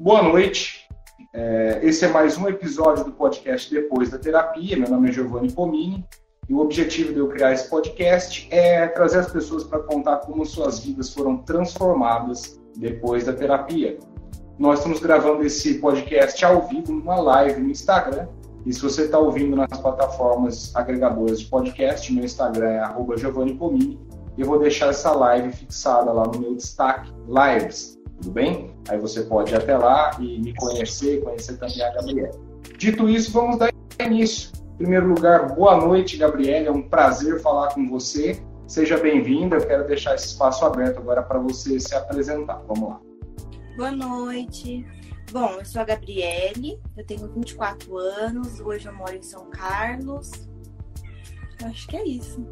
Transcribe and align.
Boa 0.00 0.22
noite. 0.22 0.88
É, 1.34 1.78
esse 1.82 2.06
é 2.06 2.08
mais 2.08 2.38
um 2.38 2.48
episódio 2.48 3.04
do 3.04 3.12
podcast 3.12 3.70
Depois 3.70 4.08
da 4.08 4.16
Terapia. 4.16 4.74
Meu 4.74 4.88
nome 4.88 5.10
é 5.10 5.12
Giovanni 5.12 5.52
Pomini 5.52 6.02
e 6.48 6.54
o 6.54 6.58
objetivo 6.60 7.12
de 7.12 7.18
eu 7.18 7.28
criar 7.28 7.52
esse 7.52 7.68
podcast 7.68 8.48
é 8.50 8.88
trazer 8.88 9.18
as 9.18 9.30
pessoas 9.30 9.62
para 9.62 9.80
contar 9.80 10.16
como 10.20 10.46
suas 10.46 10.78
vidas 10.78 11.12
foram 11.12 11.36
transformadas 11.42 12.58
depois 12.78 13.26
da 13.26 13.34
terapia. 13.34 13.98
Nós 14.58 14.78
estamos 14.78 15.00
gravando 15.00 15.44
esse 15.44 15.74
podcast 15.74 16.42
ao 16.46 16.66
vivo 16.66 16.94
numa 16.94 17.20
live 17.20 17.60
no 17.60 17.68
Instagram. 17.68 18.26
E 18.64 18.72
se 18.72 18.80
você 18.80 19.04
está 19.04 19.18
ouvindo 19.18 19.54
nas 19.54 19.78
plataformas 19.82 20.74
agregadoras 20.74 21.40
de 21.40 21.46
podcast, 21.46 22.10
meu 22.10 22.24
Instagram 22.24 22.70
é 22.70 23.18
Giovanni 23.18 23.54
Pomini. 23.54 24.00
Eu 24.38 24.46
vou 24.46 24.58
deixar 24.58 24.86
essa 24.86 25.12
live 25.12 25.52
fixada 25.52 26.10
lá 26.10 26.26
no 26.26 26.40
meu 26.40 26.54
destaque 26.54 27.12
Lives 27.28 27.99
tudo 28.20 28.32
bem? 28.32 28.70
Aí 28.88 28.98
você 28.98 29.22
pode 29.22 29.52
ir 29.52 29.56
até 29.56 29.76
lá 29.76 30.12
e 30.20 30.38
me 30.38 30.54
conhecer, 30.54 31.22
conhecer 31.22 31.56
também 31.56 31.82
a 31.82 31.90
Gabriela. 31.90 32.38
Dito 32.76 33.08
isso, 33.08 33.32
vamos 33.32 33.58
dar 33.58 33.72
início. 33.98 34.50
Em 34.74 34.76
primeiro 34.76 35.08
lugar, 35.08 35.54
boa 35.54 35.76
noite, 35.76 36.16
Gabriela. 36.16 36.68
É 36.68 36.70
um 36.70 36.82
prazer 36.82 37.40
falar 37.40 37.74
com 37.74 37.88
você. 37.88 38.40
Seja 38.66 38.98
bem-vinda. 38.98 39.56
Eu 39.56 39.66
quero 39.66 39.86
deixar 39.86 40.14
esse 40.14 40.28
espaço 40.28 40.64
aberto 40.64 40.98
agora 40.98 41.22
para 41.22 41.38
você 41.38 41.80
se 41.80 41.94
apresentar. 41.94 42.62
Vamos 42.68 42.90
lá. 42.90 43.00
Boa 43.76 43.90
noite. 43.90 44.86
Bom, 45.32 45.56
eu 45.58 45.64
sou 45.64 45.80
a 45.80 45.84
Gabriele, 45.84 46.80
eu 46.96 47.06
tenho 47.06 47.32
24 47.32 47.96
anos, 47.96 48.58
hoje 48.58 48.86
eu 48.88 48.92
moro 48.92 49.14
em 49.14 49.22
São 49.22 49.48
Carlos. 49.48 50.32
Acho 51.64 51.86
que 51.86 51.96
é 51.96 52.04
isso. 52.04 52.44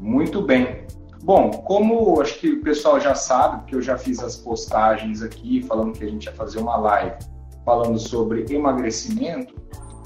Muito 0.00 0.40
bem. 0.40 0.86
Bom, 1.24 1.50
como 1.50 2.20
acho 2.20 2.38
que 2.38 2.52
o 2.52 2.60
pessoal 2.60 3.00
já 3.00 3.14
sabe, 3.14 3.60
porque 3.60 3.74
eu 3.74 3.80
já 3.80 3.96
fiz 3.96 4.22
as 4.22 4.36
postagens 4.36 5.22
aqui 5.22 5.62
falando 5.62 5.96
que 5.96 6.04
a 6.04 6.06
gente 6.06 6.26
ia 6.26 6.32
fazer 6.34 6.58
uma 6.58 6.76
live 6.76 7.16
falando 7.64 7.98
sobre 7.98 8.44
emagrecimento, 8.50 9.54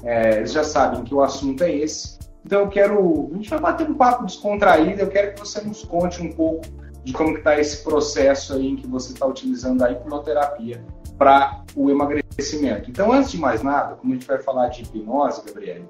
é, 0.01 0.37
eles 0.37 0.53
já 0.53 0.63
sabem 0.63 1.03
que 1.03 1.13
o 1.13 1.21
assunto 1.21 1.61
é 1.61 1.75
esse. 1.75 2.17
Então 2.45 2.61
eu 2.61 2.69
quero, 2.69 3.29
a 3.33 3.35
gente 3.35 3.49
vai 3.49 3.59
bater 3.59 3.89
um 3.89 3.95
papo 3.95 4.25
descontraído, 4.25 5.01
eu 5.01 5.09
quero 5.09 5.33
que 5.33 5.41
você 5.41 5.59
nos 5.59 5.83
conte 5.83 6.21
um 6.21 6.31
pouco 6.31 6.65
de 7.03 7.11
como 7.11 7.37
está 7.37 7.59
esse 7.59 7.83
processo 7.83 8.53
aí 8.53 8.69
em 8.69 8.75
que 8.77 8.87
você 8.87 9.11
está 9.11 9.25
utilizando 9.25 9.83
a 9.83 9.91
hipnoterapia 9.91 10.81
para 11.17 11.65
o 11.75 11.89
emagrecimento. 11.89 12.89
Então, 12.89 13.11
antes 13.11 13.31
de 13.31 13.37
mais 13.37 13.61
nada, 13.61 13.95
como 13.95 14.13
a 14.13 14.15
gente 14.15 14.25
vai 14.25 14.41
falar 14.41 14.69
de 14.69 14.83
hipnose, 14.83 15.43
Gabriele, 15.45 15.85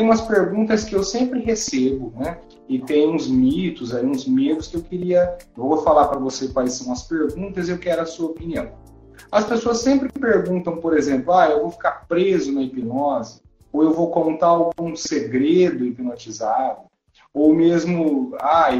tem 0.00 0.06
umas 0.06 0.22
perguntas 0.22 0.82
que 0.82 0.94
eu 0.94 1.04
sempre 1.04 1.40
recebo, 1.40 2.14
né? 2.16 2.38
E 2.66 2.78
tem 2.78 3.06
uns 3.06 3.28
mitos, 3.28 3.94
aí, 3.94 4.06
uns 4.06 4.26
medos 4.26 4.66
que 4.66 4.78
eu 4.78 4.82
queria. 4.82 5.36
Eu 5.54 5.68
vou 5.68 5.82
falar 5.82 6.08
para 6.08 6.18
você 6.18 6.48
quais 6.48 6.72
são 6.72 6.90
as 6.90 7.02
perguntas 7.02 7.68
e 7.68 7.72
eu 7.72 7.78
quero 7.78 8.00
a 8.00 8.06
sua 8.06 8.30
opinião. 8.30 8.72
As 9.30 9.44
pessoas 9.44 9.80
sempre 9.80 10.10
perguntam, 10.10 10.78
por 10.78 10.96
exemplo, 10.96 11.34
ah, 11.34 11.50
eu 11.50 11.60
vou 11.60 11.70
ficar 11.70 12.06
preso 12.08 12.50
na 12.50 12.62
hipnose, 12.62 13.42
ou 13.70 13.82
eu 13.82 13.92
vou 13.92 14.10
contar 14.10 14.46
algum 14.46 14.96
segredo 14.96 15.84
hipnotizado, 15.84 16.80
ou 17.34 17.54
mesmo, 17.54 18.34
ah, 18.40 18.70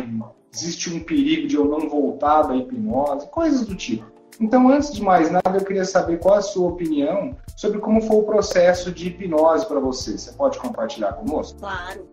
existe 0.50 0.88
um 0.88 1.00
perigo 1.00 1.46
de 1.46 1.56
eu 1.56 1.66
não 1.66 1.86
voltar 1.86 2.44
da 2.44 2.56
hipnose, 2.56 3.28
coisas 3.28 3.66
do 3.66 3.74
tipo. 3.74 4.06
Então, 4.38 4.68
antes 4.68 4.92
de 4.92 5.02
mais 5.02 5.30
nada, 5.30 5.58
eu 5.58 5.64
queria 5.64 5.84
saber 5.84 6.18
qual 6.18 6.36
a 6.36 6.42
sua 6.42 6.68
opinião 6.68 7.36
sobre 7.56 7.78
como 7.80 8.00
foi 8.00 8.16
o 8.16 8.22
processo 8.22 8.92
de 8.92 9.08
hipnose 9.08 9.66
para 9.66 9.80
você. 9.80 10.16
Você 10.16 10.32
pode 10.32 10.58
compartilhar 10.58 11.12
conosco? 11.14 11.58
Claro. 11.58 12.08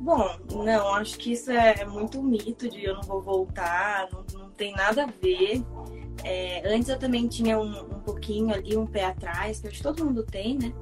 Bom, 0.00 0.34
não, 0.64 0.94
acho 0.94 1.18
que 1.18 1.32
isso 1.32 1.50
é 1.50 1.84
muito 1.84 2.22
mito 2.22 2.68
de 2.70 2.84
eu 2.84 2.94
não 2.94 3.02
vou 3.02 3.20
voltar, 3.20 4.08
não, 4.10 4.24
não 4.32 4.50
tem 4.50 4.72
nada 4.72 5.04
a 5.04 5.06
ver. 5.06 5.62
É, 6.24 6.62
antes 6.74 6.88
eu 6.88 6.98
também 6.98 7.28
tinha 7.28 7.58
um, 7.58 7.80
um, 7.80 8.00
pouquinho 8.00 8.54
ali, 8.54 8.76
um 8.76 8.86
pé 8.86 9.04
atrás, 9.04 9.60
que 9.60 9.68
acho 9.68 9.76
que 9.76 9.82
todo 9.82 10.04
mundo 10.04 10.22
tem, 10.22 10.56
né? 10.56 10.72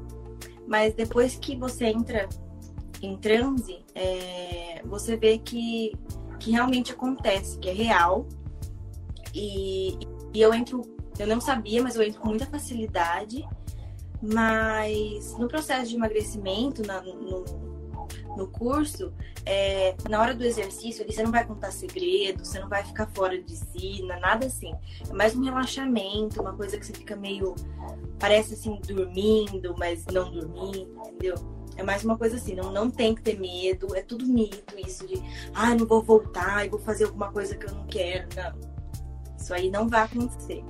Mas 0.69 0.94
depois 0.94 1.34
que 1.34 1.56
você 1.56 1.87
entra 1.87 2.28
em 3.03 3.16
transe, 3.16 3.84
é, 3.94 4.82
você 4.84 5.16
vê 5.16 5.38
que, 5.38 5.93
que 6.38 6.53
realmente 6.53 6.93
acontece, 6.93 7.59
que 7.59 7.69
é 7.69 7.72
real. 7.72 8.26
E, 9.34 9.99
e 10.33 10.41
eu 10.41 10.53
entro, 10.55 10.83
eu 11.19 11.27
não 11.27 11.41
sabia, 11.41 11.83
mas 11.83 11.97
eu 11.97 12.03
entro 12.03 12.21
com 12.21 12.28
muita 12.28 12.47
facilidade. 12.47 13.47
Mas 14.21 15.37
no 15.39 15.47
processo 15.47 15.91
de 15.91 15.97
emagrecimento, 15.97 16.84
na, 16.84 17.00
no, 17.00 17.44
no 18.37 18.49
curso, 18.49 19.12
é, 19.44 19.94
na 20.09 20.21
hora 20.21 20.34
do 20.34 20.44
exercício, 20.44 21.03
ali, 21.03 21.12
você 21.12 21.22
não 21.22 21.31
vai 21.31 21.47
contar 21.47 21.71
segredo, 21.71 22.44
você 22.44 22.59
não 22.59 22.69
vai 22.69 22.84
ficar 22.84 23.06
fora 23.15 23.41
de 23.41 23.56
si, 23.56 24.03
nada 24.03 24.47
assim. 24.47 24.72
É 25.09 25.12
mais 25.12 25.37
um 25.37 25.43
relaxamento, 25.43 26.41
uma 26.41 26.53
coisa 26.53 26.78
que 26.78 26.84
você 26.84 26.93
fica 26.93 27.17
meio. 27.17 27.55
Parece 28.19 28.55
assim, 28.55 28.81
dormindo, 28.87 29.75
mas 29.78 30.05
não 30.06 30.31
dormindo, 30.31 31.00
entendeu? 31.06 31.34
É 31.77 31.83
mais 31.83 32.05
uma 32.05 32.19
coisa 32.19 32.37
assim, 32.37 32.55
não, 32.55 32.72
não 32.72 32.91
tem 32.91 33.15
que 33.15 33.22
ter 33.22 33.38
medo, 33.38 33.94
é 33.94 34.03
tudo 34.03 34.27
mito 34.27 34.77
isso 34.77 35.06
de, 35.06 35.15
ah, 35.55 35.77
não 35.77 35.87
vou 35.87 36.03
voltar 36.03 36.67
e 36.67 36.69
vou 36.69 36.81
fazer 36.81 37.05
alguma 37.05 37.31
coisa 37.31 37.56
que 37.56 37.67
eu 37.67 37.72
não 37.72 37.87
quero. 37.87 38.28
Não. 38.34 38.68
Isso 39.48 39.54
aí 39.54 39.70
não 39.70 39.88
vai 39.88 40.03
acontecer. 40.03 40.62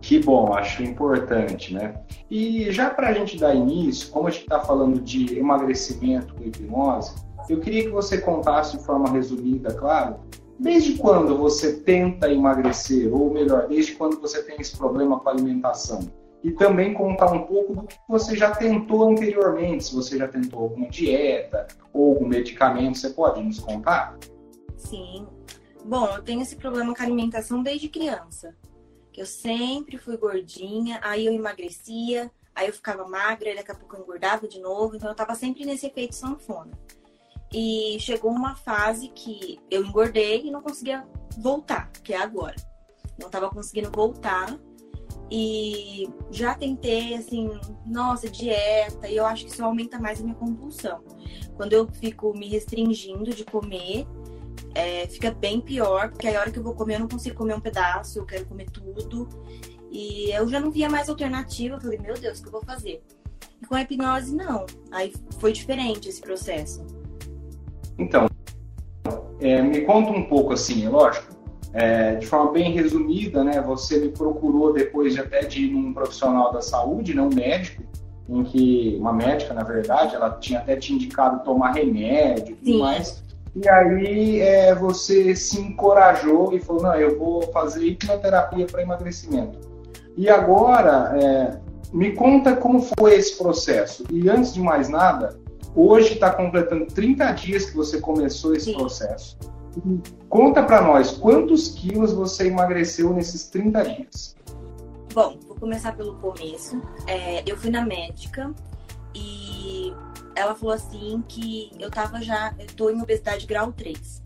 Que 0.00 0.18
bom, 0.18 0.54
acho 0.54 0.82
importante, 0.82 1.74
né? 1.74 1.92
E 2.30 2.72
já 2.72 2.88
para 2.88 3.08
a 3.08 3.12
gente 3.12 3.36
dar 3.36 3.54
início, 3.54 4.08
como 4.10 4.28
a 4.28 4.30
gente 4.30 4.44
está 4.44 4.60
falando 4.60 4.98
de 4.98 5.38
emagrecimento 5.38 6.34
com 6.34 6.42
hipnose, 6.42 7.14
eu 7.50 7.60
queria 7.60 7.82
que 7.82 7.90
você 7.90 8.16
contasse 8.16 8.78
de 8.78 8.84
forma 8.84 9.10
resumida, 9.10 9.74
claro, 9.74 10.20
desde 10.58 10.96
quando 10.96 11.36
você 11.36 11.80
tenta 11.80 12.32
emagrecer, 12.32 13.12
ou 13.12 13.30
melhor, 13.30 13.68
desde 13.68 13.92
quando 13.92 14.18
você 14.18 14.42
tem 14.42 14.56
esse 14.58 14.74
problema 14.78 15.20
com 15.20 15.28
a 15.28 15.32
alimentação? 15.32 16.00
E 16.42 16.52
também 16.52 16.94
contar 16.94 17.30
um 17.30 17.40
pouco 17.40 17.74
do 17.74 17.82
que 17.82 17.96
você 18.08 18.34
já 18.34 18.52
tentou 18.52 19.10
anteriormente, 19.10 19.84
se 19.84 19.94
você 19.94 20.16
já 20.16 20.26
tentou 20.26 20.60
alguma 20.60 20.88
dieta 20.88 21.66
ou 21.92 22.14
algum 22.14 22.26
medicamento, 22.26 22.96
você 22.96 23.10
pode 23.10 23.42
nos 23.42 23.60
contar? 23.60 24.16
Sim, 24.78 25.26
Bom, 25.84 26.06
eu 26.06 26.22
tenho 26.22 26.42
esse 26.42 26.56
problema 26.56 26.94
com 26.94 27.02
a 27.02 27.04
alimentação 27.04 27.62
desde 27.62 27.88
criança. 27.88 28.56
Que 29.12 29.22
eu 29.22 29.26
sempre 29.26 29.98
fui 29.98 30.16
gordinha, 30.16 31.00
aí 31.02 31.26
eu 31.26 31.32
emagrecia, 31.32 32.30
aí 32.54 32.68
eu 32.68 32.72
ficava 32.72 33.08
magra, 33.08 33.54
daqui 33.54 33.72
a 33.72 33.74
pouco 33.74 33.96
eu 33.96 34.02
engordava 34.02 34.46
de 34.46 34.60
novo, 34.60 34.96
então 34.96 35.08
eu 35.08 35.14
tava 35.16 35.34
sempre 35.34 35.64
nesse 35.64 35.86
efeito 35.86 36.14
sanfona. 36.14 36.78
E 37.52 37.96
chegou 37.98 38.30
uma 38.30 38.54
fase 38.54 39.08
que 39.08 39.58
eu 39.70 39.84
engordei 39.84 40.42
e 40.46 40.50
não 40.50 40.62
conseguia 40.62 41.04
voltar, 41.38 41.90
que 42.04 42.12
é 42.12 42.18
agora. 42.18 42.56
Não 43.18 43.28
tava 43.28 43.50
conseguindo 43.50 43.90
voltar 43.90 44.56
e 45.30 46.08
já 46.30 46.54
tentei, 46.54 47.14
assim, 47.14 47.48
nossa, 47.86 48.28
dieta, 48.28 49.08
e 49.08 49.16
eu 49.16 49.24
acho 49.24 49.44
que 49.46 49.52
isso 49.52 49.64
aumenta 49.64 49.98
mais 49.98 50.20
a 50.20 50.24
minha 50.24 50.34
compulsão. 50.34 51.02
Quando 51.56 51.72
eu 51.72 51.86
fico 51.88 52.36
me 52.36 52.48
restringindo 52.48 53.32
de 53.32 53.44
comer, 53.44 54.06
é, 54.74 55.06
fica 55.06 55.30
bem 55.30 55.60
pior, 55.60 56.10
porque 56.10 56.28
aí 56.28 56.36
a 56.36 56.40
hora 56.40 56.50
que 56.50 56.58
eu 56.58 56.62
vou 56.62 56.74
comer 56.74 56.96
eu 56.96 57.00
não 57.00 57.08
consigo 57.08 57.36
comer 57.36 57.54
um 57.54 57.60
pedaço, 57.60 58.18
eu 58.18 58.26
quero 58.26 58.44
comer 58.46 58.66
tudo. 58.70 59.28
E 59.90 60.30
eu 60.30 60.48
já 60.48 60.60
não 60.60 60.70
via 60.70 60.88
mais 60.88 61.08
alternativa, 61.08 61.76
eu 61.76 61.80
falei, 61.80 61.98
meu 61.98 62.14
Deus, 62.14 62.38
o 62.38 62.42
que 62.42 62.48
eu 62.48 62.52
vou 62.52 62.62
fazer? 62.62 63.02
E 63.60 63.66
com 63.66 63.74
a 63.74 63.82
hipnose, 63.82 64.34
não. 64.34 64.64
Aí 64.92 65.12
foi 65.38 65.52
diferente 65.52 66.08
esse 66.08 66.20
processo. 66.20 66.86
Então, 67.98 68.26
é, 69.40 69.60
me 69.60 69.80
conta 69.82 70.10
um 70.10 70.24
pouco 70.24 70.52
assim, 70.52 70.86
é 70.86 70.88
lógico, 70.88 71.34
é, 71.72 72.14
de 72.14 72.26
forma 72.26 72.52
bem 72.52 72.72
resumida, 72.72 73.42
né? 73.42 73.60
Você 73.62 73.98
me 73.98 74.08
procurou 74.10 74.72
depois 74.72 75.14
de 75.14 75.20
até 75.20 75.40
de 75.40 75.66
ir 75.66 75.72
num 75.72 75.92
profissional 75.92 76.52
da 76.52 76.62
saúde, 76.62 77.14
não 77.14 77.28
né, 77.28 77.34
um 77.34 77.36
médico, 77.36 77.82
em 78.28 78.44
que 78.44 78.96
uma 78.98 79.12
médica, 79.12 79.52
na 79.52 79.64
verdade, 79.64 80.14
ela 80.14 80.30
tinha 80.30 80.60
até 80.60 80.76
te 80.76 80.92
indicado 80.92 81.44
tomar 81.44 81.72
remédio 81.72 82.52
e 82.52 82.56
tudo 82.56 82.78
mais. 82.78 83.22
E 83.54 83.68
aí 83.68 84.40
é, 84.40 84.74
você 84.74 85.34
se 85.34 85.60
encorajou 85.60 86.52
e 86.52 86.60
falou, 86.60 86.82
não, 86.82 86.94
eu 86.94 87.18
vou 87.18 87.42
fazer 87.52 87.84
hipnoterapia 87.84 88.66
para 88.66 88.82
emagrecimento. 88.82 89.58
E 90.16 90.28
agora, 90.28 91.12
é, 91.20 91.58
me 91.92 92.12
conta 92.12 92.54
como 92.54 92.80
foi 92.98 93.14
esse 93.14 93.36
processo. 93.36 94.04
E 94.10 94.28
antes 94.28 94.54
de 94.54 94.60
mais 94.60 94.88
nada, 94.88 95.38
hoje 95.74 96.14
está 96.14 96.30
completando 96.30 96.86
30 96.86 97.32
dias 97.32 97.66
que 97.66 97.76
você 97.76 98.00
começou 98.00 98.54
esse 98.54 98.66
Sim. 98.66 98.74
processo. 98.74 99.36
E 99.84 100.00
conta 100.28 100.62
para 100.62 100.82
nós, 100.82 101.12
quantos 101.12 101.68
quilos 101.68 102.12
você 102.12 102.48
emagreceu 102.48 103.12
nesses 103.12 103.48
30 103.48 103.82
dias? 103.84 104.36
Bom, 105.12 105.36
vou 105.46 105.56
começar 105.56 105.96
pelo 105.96 106.14
começo. 106.16 106.80
É, 107.06 107.42
eu 107.46 107.56
fui 107.56 107.70
na 107.70 107.84
médica 107.84 108.52
e 109.14 109.92
ela 110.40 110.54
falou 110.54 110.74
assim 110.74 111.22
que 111.28 111.70
eu 111.78 111.90
tava 111.90 112.20
já, 112.22 112.54
eu 112.58 112.66
tô 112.68 112.90
em 112.90 113.00
obesidade 113.00 113.46
grau 113.46 113.72
3. 113.72 114.22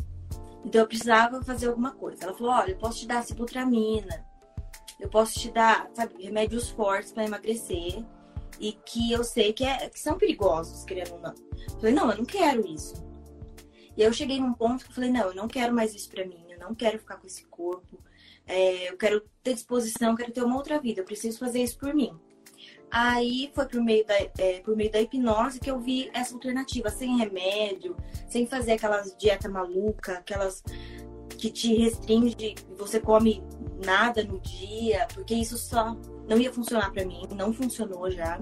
Então 0.65 0.81
eu 0.81 0.87
precisava 0.87 1.43
fazer 1.43 1.69
alguma 1.69 1.93
coisa. 1.93 2.25
Ela 2.25 2.35
falou: 2.35 2.53
olha, 2.53 2.71
eu 2.71 2.79
posso 2.79 3.01
te 3.01 3.07
dar 3.07 3.23
cibutramina, 3.23 4.25
eu 4.99 5.09
posso 5.09 5.39
te 5.39 5.51
dar, 5.51 5.91
sabe, 5.93 6.23
remédios 6.23 6.71
fortes 6.71 7.13
para 7.13 7.25
emagrecer 7.25 8.05
e 8.59 8.73
que 8.73 9.13
eu 9.13 9.23
sei 9.23 9.53
que, 9.53 9.65
é, 9.65 9.89
que 9.89 10.01
são 10.01 10.17
perigosos, 10.17 10.85
querendo 10.85 11.15
ou 11.15 11.21
não. 11.21 11.35
Eu 11.53 11.81
falei: 11.81 11.95
não, 11.95 12.11
eu 12.11 12.17
não 12.19 12.25
quero 12.25 12.67
isso. 12.67 12.95
E 13.97 14.03
aí 14.03 14.09
eu 14.09 14.13
cheguei 14.13 14.41
num 14.41 14.55
ponto 14.55 14.85
que 14.85 14.91
eu 14.91 14.95
falei: 14.95 15.11
não, 15.11 15.27
eu 15.27 15.35
não 15.35 15.49
quero 15.49 15.75
mais 15.75 15.95
isso 15.95 16.09
para 16.09 16.25
mim, 16.25 16.45
eu 16.49 16.59
não 16.59 16.75
quero 16.75 16.99
ficar 16.99 17.17
com 17.17 17.27
esse 17.27 17.45
corpo. 17.47 17.99
é, 18.47 18.91
eu 18.91 18.97
quero 18.97 19.23
ter 19.43 19.55
disposição, 19.55 20.13
eu 20.13 20.17
quero 20.17 20.33
ter 20.33 20.43
uma 20.43 20.57
outra 20.57 20.79
vida, 20.81 21.01
eu 21.01 21.05
preciso 21.05 21.39
fazer 21.39 21.63
isso 21.63 21.79
por 21.79 21.95
mim. 21.95 22.19
Aí 22.97 23.51
foi 23.53 23.67
por 23.67 23.83
meio, 23.83 24.07
da, 24.07 24.15
é, 24.39 24.61
por 24.65 24.77
meio 24.77 24.89
da 24.89 25.01
hipnose 25.01 25.59
que 25.59 25.69
eu 25.69 25.81
vi 25.81 26.09
essa 26.15 26.33
alternativa, 26.33 26.89
sem 26.91 27.19
remédio, 27.19 27.97
sem 28.29 28.47
fazer 28.47 28.75
aquelas 28.75 29.17
dieta 29.17 29.49
maluca, 29.49 30.13
aquelas 30.19 30.63
que 31.37 31.51
te 31.51 31.75
restringe, 31.75 32.55
você 32.79 33.01
come 33.01 33.43
nada 33.85 34.23
no 34.23 34.39
dia, 34.39 35.09
porque 35.13 35.35
isso 35.35 35.59
só 35.59 35.97
não 36.29 36.39
ia 36.39 36.53
funcionar 36.53 36.93
para 36.93 37.05
mim, 37.05 37.27
não 37.35 37.53
funcionou 37.53 38.09
já, 38.13 38.41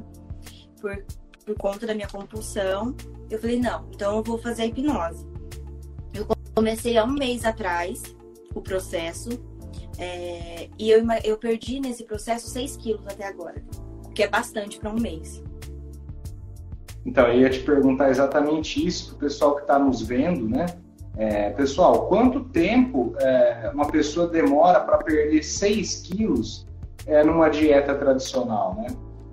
por, 0.82 1.02
por 1.46 1.56
conta 1.56 1.86
da 1.86 1.94
minha 1.94 2.08
compulsão. 2.08 2.94
Eu 3.30 3.40
falei, 3.40 3.58
não, 3.58 3.88
então 3.90 4.18
eu 4.18 4.22
vou 4.22 4.36
fazer 4.36 4.64
a 4.64 4.66
hipnose. 4.66 5.26
Eu 6.12 6.26
comecei 6.54 6.98
há 6.98 7.04
um 7.04 7.14
mês 7.14 7.46
atrás 7.46 8.02
o 8.54 8.60
processo, 8.60 9.30
é, 9.96 10.68
e 10.78 10.90
eu, 10.90 11.02
eu 11.24 11.38
perdi 11.38 11.80
nesse 11.80 12.04
processo 12.04 12.50
6 12.50 12.76
quilos 12.76 13.06
até 13.06 13.26
agora 13.26 13.64
que 14.12 14.22
é 14.22 14.28
bastante 14.28 14.78
para 14.78 14.90
um 14.90 14.98
mês. 14.98 15.42
Então, 17.04 17.26
eu 17.28 17.40
ia 17.40 17.50
te 17.50 17.60
perguntar 17.60 18.10
exatamente 18.10 18.84
isso 18.86 19.08
para 19.08 19.16
o 19.16 19.18
pessoal 19.18 19.56
que 19.56 19.62
está 19.62 19.78
nos 19.78 20.02
vendo, 20.02 20.48
né? 20.48 20.66
É, 21.16 21.50
pessoal, 21.50 22.06
quanto 22.06 22.44
tempo 22.44 23.14
é, 23.18 23.70
uma 23.74 23.86
pessoa 23.86 24.28
demora 24.28 24.80
para 24.80 24.98
perder 24.98 25.42
6 25.42 25.96
quilos 26.06 26.66
é, 27.06 27.22
numa 27.22 27.50
dieta 27.50 27.94
tradicional, 27.94 28.76
né? 28.76 28.86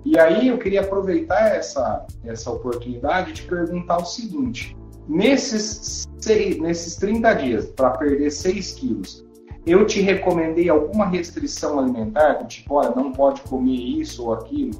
E 0.04 0.18
aí 0.18 0.48
eu 0.48 0.58
queria 0.58 0.80
aproveitar 0.80 1.54
essa, 1.54 2.06
essa 2.24 2.50
oportunidade 2.50 3.32
de 3.32 3.42
perguntar 3.42 3.98
o 3.98 4.04
seguinte: 4.04 4.76
nesses, 5.08 6.08
seis, 6.18 6.58
nesses 6.58 6.96
30 6.96 7.34
dias 7.34 7.66
para 7.66 7.90
perder 7.90 8.30
6 8.30 8.72
quilos, 8.72 9.24
eu 9.66 9.86
te 9.86 10.00
recomendei 10.00 10.68
alguma 10.68 11.06
restrição 11.06 11.78
alimentar, 11.78 12.46
tipo, 12.46 12.74
olha, 12.74 12.94
não 12.94 13.12
pode 13.12 13.42
comer 13.42 13.72
isso 13.72 14.24
ou 14.24 14.34
aquilo? 14.34 14.72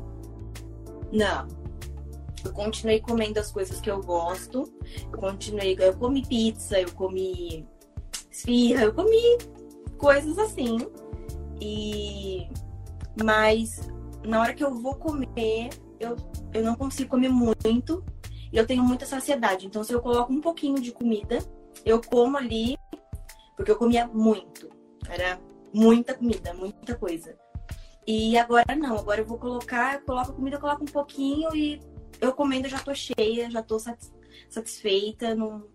Não. 1.13 1.47
Eu 2.45 2.53
continuei 2.53 3.01
comendo 3.01 3.39
as 3.39 3.53
coisas 3.53 3.81
que 3.81 3.91
eu 3.91 4.01
gosto. 4.01 4.73
Eu 5.13 5.19
continuei, 5.19 5.77
eu 5.79 5.95
comi 5.97 6.25
pizza, 6.27 6.81
eu 6.81 6.91
comi 6.93 7.67
esfirra, 8.31 8.85
eu 8.85 8.95
comi 8.95 9.39
coisas 9.99 10.39
assim. 10.39 10.79
E 11.61 12.49
mas 13.23 13.91
na 14.25 14.41
hora 14.41 14.55
que 14.55 14.65
eu 14.65 14.75
vou 14.75 14.95
comer, 14.95 15.69
eu, 15.99 16.17
eu 16.55 16.63
não 16.65 16.75
consigo 16.75 17.11
comer 17.11 17.29
muito 17.29 18.03
e 18.51 18.57
eu 18.57 18.67
tenho 18.67 18.83
muita 18.83 19.05
saciedade. 19.05 19.67
Então 19.67 19.85
se 19.85 19.93
eu 19.93 20.01
coloco 20.01 20.33
um 20.33 20.41
pouquinho 20.41 20.81
de 20.81 20.93
comida, 20.93 21.39
eu 21.85 22.01
como 22.01 22.39
ali 22.39 22.77
porque 23.61 23.73
eu 23.73 23.77
comia 23.77 24.07
muito. 24.07 24.71
Era 25.07 25.39
muita 25.71 26.15
comida, 26.15 26.55
muita 26.55 26.95
coisa. 26.97 27.37
E 28.07 28.39
agora 28.39 28.75
não, 28.75 28.97
agora 28.97 29.21
eu 29.21 29.27
vou 29.27 29.37
colocar, 29.37 29.97
eu 29.97 30.01
coloco 30.01 30.31
a 30.31 30.35
comida, 30.35 30.57
eu 30.57 30.61
coloco 30.61 30.83
um 30.83 30.87
pouquinho 30.87 31.55
e 31.55 31.79
eu 32.23 32.33
comendo 32.33 32.71
já 32.71 32.79
tô 32.79 32.95
cheia, 32.95 33.51
já 33.51 33.63
tô 33.63 33.79
satisfeita, 34.49 35.35
não... 35.35 35.69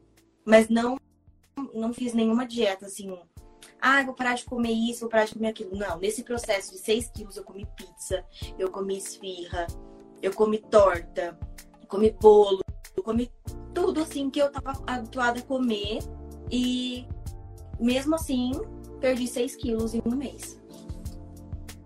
mas 0.43 0.67
não 0.67 0.97
não 1.75 1.93
fiz 1.93 2.15
nenhuma 2.15 2.47
dieta 2.47 2.87
assim. 2.87 3.15
Ah, 3.79 4.03
vou 4.03 4.15
parar 4.15 4.33
de 4.33 4.45
comer 4.45 4.71
isso, 4.71 5.01
vou 5.01 5.09
parar 5.09 5.25
de 5.25 5.35
comer 5.35 5.49
aquilo. 5.49 5.77
Não, 5.77 5.99
nesse 5.99 6.23
processo 6.23 6.71
de 6.71 6.79
6 6.79 7.09
quilos 7.09 7.37
eu 7.37 7.43
comi 7.43 7.67
pizza, 7.77 8.25
eu 8.57 8.71
comi 8.71 8.97
esfirra, 8.97 9.67
eu 10.23 10.33
comi 10.33 10.57
torta, 10.57 11.37
eu 11.79 11.87
comi 11.87 12.09
bolo, 12.09 12.61
eu 12.97 13.03
comi 13.03 13.31
tudo 13.75 14.01
assim 14.01 14.27
que 14.31 14.41
eu 14.41 14.51
tava 14.51 14.73
habituada 14.87 15.39
a 15.39 15.43
comer. 15.43 15.99
E 16.51 17.07
mesmo 17.79 18.15
assim, 18.15 18.51
perdi 18.99 19.27
6 19.27 19.55
quilos 19.55 19.93
em 19.93 20.01
um 20.05 20.15
mês. 20.15 20.59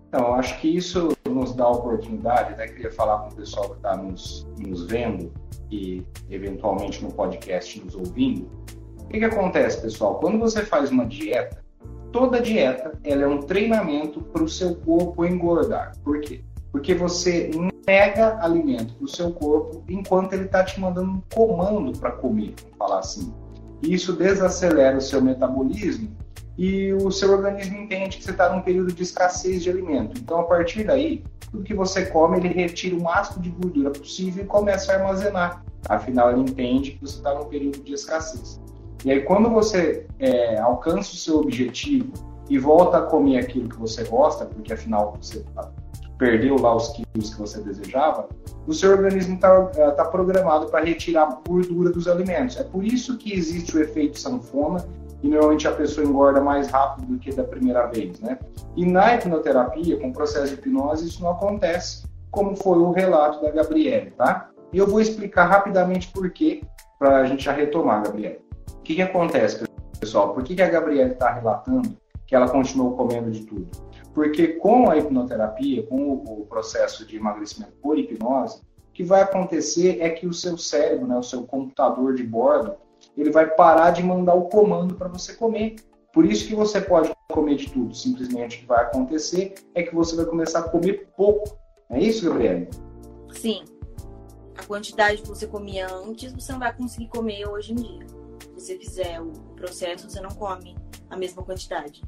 Então, 0.08 0.34
acho 0.34 0.60
que 0.60 0.68
isso 0.76 1.16
nos 1.28 1.54
dá 1.54 1.64
a 1.64 1.70
oportunidade, 1.70 2.56
né? 2.56 2.66
Queria 2.66 2.90
falar 2.90 3.18
com 3.20 3.28
o 3.28 3.36
pessoal 3.36 3.70
que 3.70 3.76
está 3.76 3.96
nos, 3.96 4.46
nos 4.58 4.84
vendo 4.86 5.32
e 5.70 6.04
eventualmente 6.28 7.02
no 7.02 7.12
podcast 7.12 7.80
nos 7.80 7.94
ouvindo. 7.94 8.50
O 8.98 9.06
que, 9.06 9.18
que 9.18 9.24
acontece, 9.24 9.80
pessoal? 9.80 10.18
Quando 10.18 10.38
você 10.38 10.64
faz 10.64 10.90
uma 10.90 11.06
dieta, 11.06 11.64
toda 12.12 12.40
dieta 12.40 12.98
ela 13.04 13.22
é 13.22 13.26
um 13.26 13.40
treinamento 13.40 14.20
para 14.20 14.42
o 14.42 14.48
seu 14.48 14.74
corpo 14.74 15.24
engordar. 15.24 15.92
Por 16.02 16.20
quê? 16.20 16.42
Porque 16.72 16.92
você 16.94 17.50
nega 17.86 18.38
alimento 18.44 18.94
para 18.94 19.04
o 19.04 19.08
seu 19.08 19.32
corpo 19.32 19.84
enquanto 19.88 20.32
ele 20.32 20.44
está 20.44 20.64
te 20.64 20.80
mandando 20.80 21.10
um 21.10 21.22
comando 21.32 21.96
para 21.98 22.12
comer, 22.12 22.54
vamos 22.62 22.76
falar 22.76 22.98
assim. 22.98 23.32
Isso 23.82 24.12
desacelera 24.12 24.98
o 24.98 25.00
seu 25.00 25.20
metabolismo 25.22 26.10
e 26.58 26.92
o 26.92 27.10
seu 27.10 27.32
organismo 27.32 27.78
entende 27.78 28.18
que 28.18 28.24
você 28.24 28.32
está 28.32 28.54
num 28.54 28.60
período 28.60 28.92
de 28.92 29.02
escassez 29.02 29.62
de 29.62 29.70
alimento. 29.70 30.20
Então, 30.20 30.40
a 30.40 30.44
partir 30.44 30.84
daí, 30.84 31.24
tudo 31.50 31.64
que 31.64 31.74
você 31.74 32.06
come, 32.06 32.36
ele 32.36 32.48
retira 32.48 32.94
o 32.94 33.02
máximo 33.02 33.42
de 33.42 33.50
gordura 33.50 33.90
possível 33.90 34.44
e 34.44 34.46
começa 34.46 34.92
a 34.92 34.96
armazenar. 34.96 35.64
Afinal, 35.88 36.30
ele 36.30 36.42
entende 36.42 36.92
que 36.92 37.00
você 37.00 37.16
está 37.16 37.34
num 37.34 37.46
período 37.46 37.82
de 37.82 37.94
escassez. 37.94 38.60
E 39.04 39.10
aí, 39.10 39.22
quando 39.22 39.48
você 39.48 40.06
é, 40.18 40.58
alcança 40.58 41.14
o 41.14 41.16
seu 41.16 41.38
objetivo 41.38 42.12
e 42.50 42.58
volta 42.58 42.98
a 42.98 43.02
comer 43.02 43.38
aquilo 43.38 43.68
que 43.68 43.78
você 43.78 44.04
gosta, 44.04 44.44
porque 44.44 44.72
afinal 44.72 45.16
você 45.18 45.42
perdeu 46.20 46.60
lá 46.60 46.76
os 46.76 46.88
quilos 46.88 47.30
que 47.34 47.40
você 47.40 47.62
desejava, 47.62 48.28
o 48.66 48.74
seu 48.74 48.90
organismo 48.90 49.36
está 49.36 49.64
tá 49.92 50.04
programado 50.04 50.66
para 50.66 50.84
retirar 50.84 51.22
a 51.22 51.38
gordura 51.48 51.90
dos 51.90 52.06
alimentos. 52.06 52.58
É 52.58 52.62
por 52.62 52.84
isso 52.84 53.16
que 53.16 53.32
existe 53.32 53.74
o 53.74 53.82
efeito 53.82 54.20
sanfona 54.20 54.86
e 55.22 55.28
normalmente 55.28 55.66
a 55.66 55.72
pessoa 55.72 56.06
engorda 56.06 56.42
mais 56.42 56.68
rápido 56.68 57.06
do 57.06 57.18
que 57.18 57.32
da 57.32 57.42
primeira 57.42 57.86
vez, 57.86 58.20
né? 58.20 58.38
E 58.76 58.84
na 58.84 59.14
hipnoterapia, 59.14 59.98
com 59.98 60.10
o 60.10 60.12
processo 60.12 60.48
de 60.48 60.54
hipnose, 60.54 61.08
isso 61.08 61.22
não 61.22 61.30
acontece, 61.30 62.04
como 62.30 62.54
foi 62.54 62.78
o 62.78 62.92
relato 62.92 63.42
da 63.42 63.50
Gabriele, 63.50 64.10
tá? 64.10 64.50
E 64.74 64.78
eu 64.78 64.86
vou 64.86 65.00
explicar 65.00 65.46
rapidamente 65.46 66.08
por 66.08 66.30
quê, 66.30 66.62
para 66.98 67.16
a 67.16 67.24
gente 67.24 67.44
já 67.44 67.52
retomar, 67.52 68.02
Gabriele. 68.04 68.40
O 68.74 68.82
que, 68.82 68.94
que 68.94 69.02
acontece, 69.02 69.64
pessoal? 69.98 70.34
Por 70.34 70.42
que, 70.42 70.54
que 70.54 70.62
a 70.62 70.68
Gabriele 70.68 71.12
está 71.12 71.32
relatando 71.32 71.96
que 72.26 72.36
ela 72.36 72.48
continuou 72.48 72.94
comendo 72.94 73.30
de 73.30 73.44
tudo? 73.44 73.68
Porque 74.14 74.48
com 74.48 74.90
a 74.90 74.96
hipnoterapia, 74.96 75.84
com 75.84 76.12
o 76.12 76.46
processo 76.46 77.06
de 77.06 77.16
emagrecimento 77.16 77.72
por 77.80 77.98
hipnose, 77.98 78.60
o 78.88 78.92
que 78.92 79.04
vai 79.04 79.22
acontecer 79.22 80.00
é 80.00 80.10
que 80.10 80.26
o 80.26 80.32
seu 80.32 80.58
cérebro, 80.58 81.06
né, 81.06 81.16
o 81.16 81.22
seu 81.22 81.44
computador 81.44 82.14
de 82.14 82.24
bordo, 82.24 82.74
ele 83.16 83.30
vai 83.30 83.46
parar 83.46 83.90
de 83.90 84.02
mandar 84.02 84.34
o 84.34 84.48
comando 84.48 84.94
para 84.94 85.08
você 85.08 85.34
comer. 85.34 85.76
Por 86.12 86.24
isso 86.24 86.48
que 86.48 86.54
você 86.54 86.80
pode 86.80 87.10
comer 87.30 87.54
de 87.56 87.70
tudo. 87.70 87.94
Simplesmente 87.94 88.56
o 88.56 88.60
que 88.60 88.66
vai 88.66 88.82
acontecer 88.82 89.54
é 89.74 89.82
que 89.82 89.94
você 89.94 90.16
vai 90.16 90.26
começar 90.26 90.60
a 90.60 90.68
comer 90.68 91.08
pouco. 91.16 91.56
É 91.88 92.00
isso, 92.00 92.28
Gabriela? 92.28 92.66
Sim. 93.32 93.64
A 94.56 94.64
quantidade 94.64 95.22
que 95.22 95.28
você 95.28 95.46
comia 95.46 95.86
antes, 95.92 96.32
você 96.32 96.52
não 96.52 96.58
vai 96.58 96.74
conseguir 96.74 97.08
comer 97.08 97.48
hoje 97.48 97.72
em 97.72 97.76
dia. 97.76 98.06
Se 98.40 98.66
você 98.66 98.78
fizer 98.78 99.20
o 99.20 99.30
processo, 99.56 100.10
você 100.10 100.20
não 100.20 100.30
come 100.30 100.76
a 101.08 101.16
mesma 101.16 101.42
quantidade. 101.42 102.02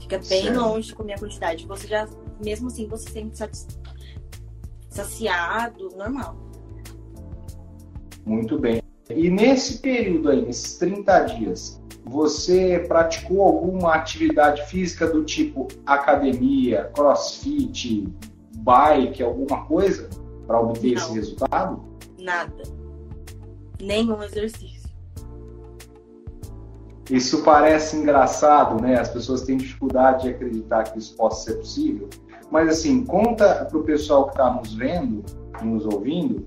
Fica 0.00 0.18
bem 0.18 0.44
certo. 0.44 0.60
longe 0.60 0.88
de 0.88 0.94
comer 0.94 1.14
a 1.14 1.18
quantidade. 1.18 1.66
Você 1.66 1.86
já, 1.86 2.08
mesmo 2.42 2.68
assim, 2.68 2.86
você 2.86 3.10
sente 3.10 3.38
saciado, 4.88 5.88
normal. 5.96 6.36
Muito 8.24 8.58
bem. 8.58 8.82
E 9.10 9.30
nesse 9.30 9.78
período 9.78 10.30
aí, 10.30 10.44
nesses 10.44 10.76
30 10.76 11.20
dias, 11.24 11.80
você 12.04 12.84
praticou 12.86 13.42
alguma 13.42 13.94
atividade 13.94 14.66
física 14.66 15.06
do 15.06 15.24
tipo 15.24 15.68
academia, 15.86 16.90
crossfit, 16.94 18.06
bike, 18.56 19.22
alguma 19.22 19.64
coisa 19.64 20.08
para 20.46 20.60
obter 20.60 20.94
Não. 20.94 21.02
esse 21.02 21.12
resultado? 21.12 21.84
Nada. 22.18 22.62
Nenhum 23.80 24.22
exercício. 24.22 24.77
Isso 27.10 27.42
parece 27.42 27.96
engraçado, 27.96 28.80
né? 28.80 28.98
As 28.98 29.08
pessoas 29.08 29.42
têm 29.42 29.56
dificuldade 29.56 30.24
de 30.24 30.30
acreditar 30.30 30.84
que 30.84 30.98
isso 30.98 31.16
possa 31.16 31.50
ser 31.50 31.58
possível. 31.58 32.08
Mas 32.50 32.68
assim, 32.68 33.04
conta 33.04 33.64
para 33.64 33.78
o 33.78 33.82
pessoal 33.82 34.26
que 34.26 34.32
está 34.32 34.52
nos 34.52 34.74
vendo, 34.74 35.24
nos 35.62 35.84
ouvindo, 35.86 36.46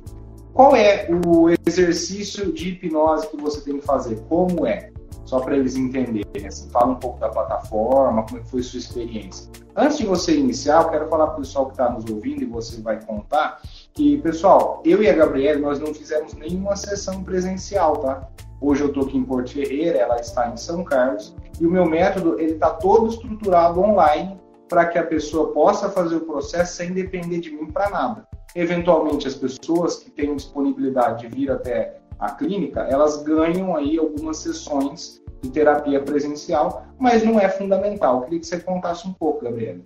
qual 0.53 0.75
é 0.75 1.07
o 1.25 1.49
exercício 1.65 2.51
de 2.51 2.69
hipnose 2.69 3.27
que 3.27 3.37
você 3.37 3.61
tem 3.61 3.79
que 3.79 3.85
fazer? 3.85 4.19
Como 4.27 4.65
é? 4.65 4.91
Só 5.25 5.39
para 5.39 5.55
eles 5.55 5.75
entenderem. 5.75 6.45
Assim, 6.45 6.69
fala 6.69 6.91
um 6.91 6.95
pouco 6.95 7.19
da 7.19 7.29
plataforma, 7.29 8.23
como 8.23 8.39
é 8.39 8.43
foi 8.43 8.61
sua 8.61 8.79
experiência. 8.79 9.49
Antes 9.75 9.97
de 9.97 10.05
você 10.05 10.37
iniciar, 10.37 10.83
eu 10.83 10.89
quero 10.89 11.07
falar 11.07 11.27
para 11.27 11.37
o 11.37 11.41
pessoal 11.41 11.67
que 11.67 11.71
está 11.71 11.89
nos 11.89 12.03
ouvindo 12.09 12.43
e 12.43 12.45
você 12.45 12.81
vai 12.81 13.01
contar 13.03 13.61
que, 13.93 14.17
pessoal, 14.17 14.81
eu 14.85 15.01
e 15.01 15.09
a 15.09 15.13
Gabriela, 15.13 15.59
nós 15.59 15.79
não 15.79 15.93
fizemos 15.93 16.33
nenhuma 16.33 16.75
sessão 16.75 17.23
presencial, 17.23 17.97
tá? 17.97 18.27
Hoje 18.63 18.83
eu 18.83 18.89
estou 18.89 19.05
aqui 19.05 19.17
em 19.17 19.25
Porto 19.25 19.53
Ferreira, 19.53 19.97
ela 19.97 20.19
está 20.19 20.51
em 20.51 20.55
São 20.55 20.83
Carlos, 20.83 21.35
e 21.59 21.65
o 21.65 21.71
meu 21.71 21.83
método 21.83 22.39
ele 22.39 22.53
está 22.53 22.69
todo 22.69 23.07
estruturado 23.07 23.81
online 23.81 24.39
para 24.69 24.85
que 24.85 24.99
a 24.99 25.03
pessoa 25.03 25.51
possa 25.51 25.89
fazer 25.89 26.17
o 26.17 26.21
processo 26.21 26.75
sem 26.75 26.93
depender 26.93 27.39
de 27.39 27.49
mim 27.49 27.65
para 27.65 27.89
nada. 27.89 28.27
Eventualmente, 28.55 29.27
as 29.27 29.33
pessoas 29.33 29.97
que 29.97 30.11
têm 30.11 30.35
disponibilidade 30.35 31.27
de 31.27 31.35
vir 31.35 31.49
até 31.49 31.99
a 32.19 32.31
clínica, 32.35 32.81
elas 32.81 33.23
ganham 33.23 33.75
aí 33.75 33.97
algumas 33.97 34.37
sessões 34.37 35.19
de 35.41 35.49
terapia 35.49 35.99
presencial, 35.99 36.85
mas 36.99 37.23
não 37.23 37.39
é 37.39 37.49
fundamental. 37.49 38.17
Eu 38.17 38.21
queria 38.25 38.39
que 38.39 38.45
você 38.45 38.59
contasse 38.59 39.07
um 39.07 39.13
pouco, 39.13 39.43
Gabriela. 39.43 39.81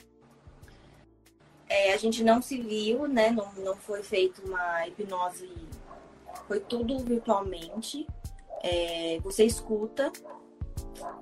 É, 1.69 1.93
a 1.93 1.97
gente 1.97 2.25
não 2.25 2.41
se 2.41 2.61
viu, 2.61 3.07
né? 3.07 3.31
Não, 3.31 3.47
não 3.63 3.75
foi 3.77 4.03
feita 4.03 4.41
uma 4.45 4.85
hipnose, 4.85 5.49
foi 6.45 6.59
tudo 6.59 6.99
virtualmente. 6.99 8.05
É, 8.65 9.19
você 9.23 9.45
escuta 9.45 10.11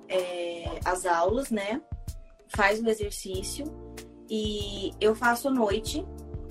é, 0.08 0.80
as 0.86 1.06
aulas, 1.06 1.52
né? 1.52 1.82
Faz 2.48 2.82
o 2.82 2.90
exercício 2.90 3.66
e 4.30 4.92
eu 5.02 5.14
faço 5.14 5.50
à 5.50 5.52
noite, 5.52 6.06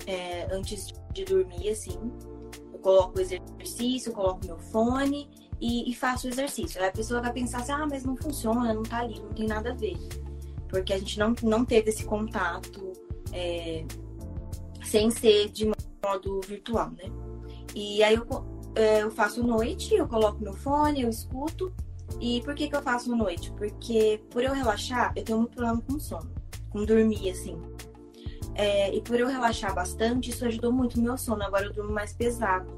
é, 0.05 0.47
antes 0.53 0.93
de 1.11 1.25
dormir, 1.25 1.69
assim. 1.69 1.97
Eu 2.71 2.79
coloco 2.79 3.17
o 3.17 3.21
exercício, 3.21 4.11
coloco 4.11 4.45
meu 4.45 4.59
fone 4.59 5.31
e, 5.59 5.89
e, 5.89 5.95
faço 5.95 6.27
o 6.27 6.29
exercício. 6.29 6.79
Aí 6.79 6.89
a 6.89 6.91
pessoa 6.91 7.21
vai 7.21 7.33
pensar 7.33 7.61
assim, 7.61 7.71
ah, 7.71 7.87
mas 7.89 8.03
não 8.03 8.15
funciona, 8.15 8.71
não 8.71 8.83
tá 8.83 8.99
ali, 8.99 9.19
não 9.19 9.33
tem 9.33 9.47
nada 9.47 9.71
a 9.71 9.75
ver. 9.75 9.97
Porque 10.69 10.93
a 10.93 10.99
gente 10.99 11.17
não, 11.17 11.33
não 11.41 11.65
teve 11.65 11.89
esse 11.89 12.05
contato 12.05 12.93
é, 13.31 13.83
sem 14.83 15.09
ser 15.09 15.49
de 15.49 15.71
modo 16.05 16.39
virtual, 16.45 16.91
né? 16.91 17.09
E 17.73 18.03
aí 18.03 18.15
eu, 18.15 18.27
eu 18.75 19.11
faço 19.11 19.43
noite, 19.43 19.93
eu 19.93 20.07
coloco 20.07 20.41
meu 20.41 20.53
fone, 20.53 21.01
eu 21.01 21.09
escuto. 21.09 21.73
E 22.19 22.41
por 22.41 22.53
que, 22.55 22.67
que 22.67 22.75
eu 22.75 22.81
faço 22.81 23.15
noite? 23.15 23.51
Porque 23.53 24.21
por 24.29 24.43
eu 24.43 24.53
relaxar, 24.53 25.13
eu 25.15 25.23
tenho 25.23 25.39
muito 25.39 25.55
problema 25.55 25.81
com 25.81 25.99
sono, 25.99 26.31
com 26.69 26.85
dormir, 26.85 27.29
assim. 27.29 27.59
É, 28.55 28.93
e 28.93 29.01
por 29.01 29.19
eu 29.19 29.27
relaxar 29.27 29.73
bastante, 29.73 30.29
isso 30.29 30.45
ajudou 30.45 30.71
muito 30.71 30.97
no 30.97 31.03
meu 31.03 31.17
sono. 31.17 31.43
Agora 31.43 31.65
eu 31.65 31.73
durmo 31.73 31.91
mais 31.91 32.13
pesado 32.13 32.71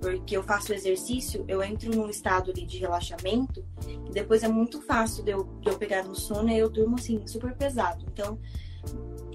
porque 0.00 0.36
eu 0.36 0.42
faço 0.42 0.72
exercício, 0.72 1.44
eu 1.48 1.62
entro 1.62 1.90
num 1.90 2.08
estado 2.08 2.50
ali 2.50 2.64
de 2.64 2.78
relaxamento 2.78 3.64
e 4.06 4.12
depois 4.12 4.42
é 4.42 4.48
muito 4.48 4.80
fácil 4.82 5.24
de 5.24 5.32
eu, 5.32 5.44
de 5.60 5.68
eu 5.70 5.76
pegar 5.76 6.04
no 6.04 6.14
sono 6.14 6.50
e 6.50 6.58
eu 6.58 6.70
durmo 6.70 6.96
assim, 6.96 7.26
super 7.26 7.54
pesado. 7.56 8.04
Então, 8.12 8.38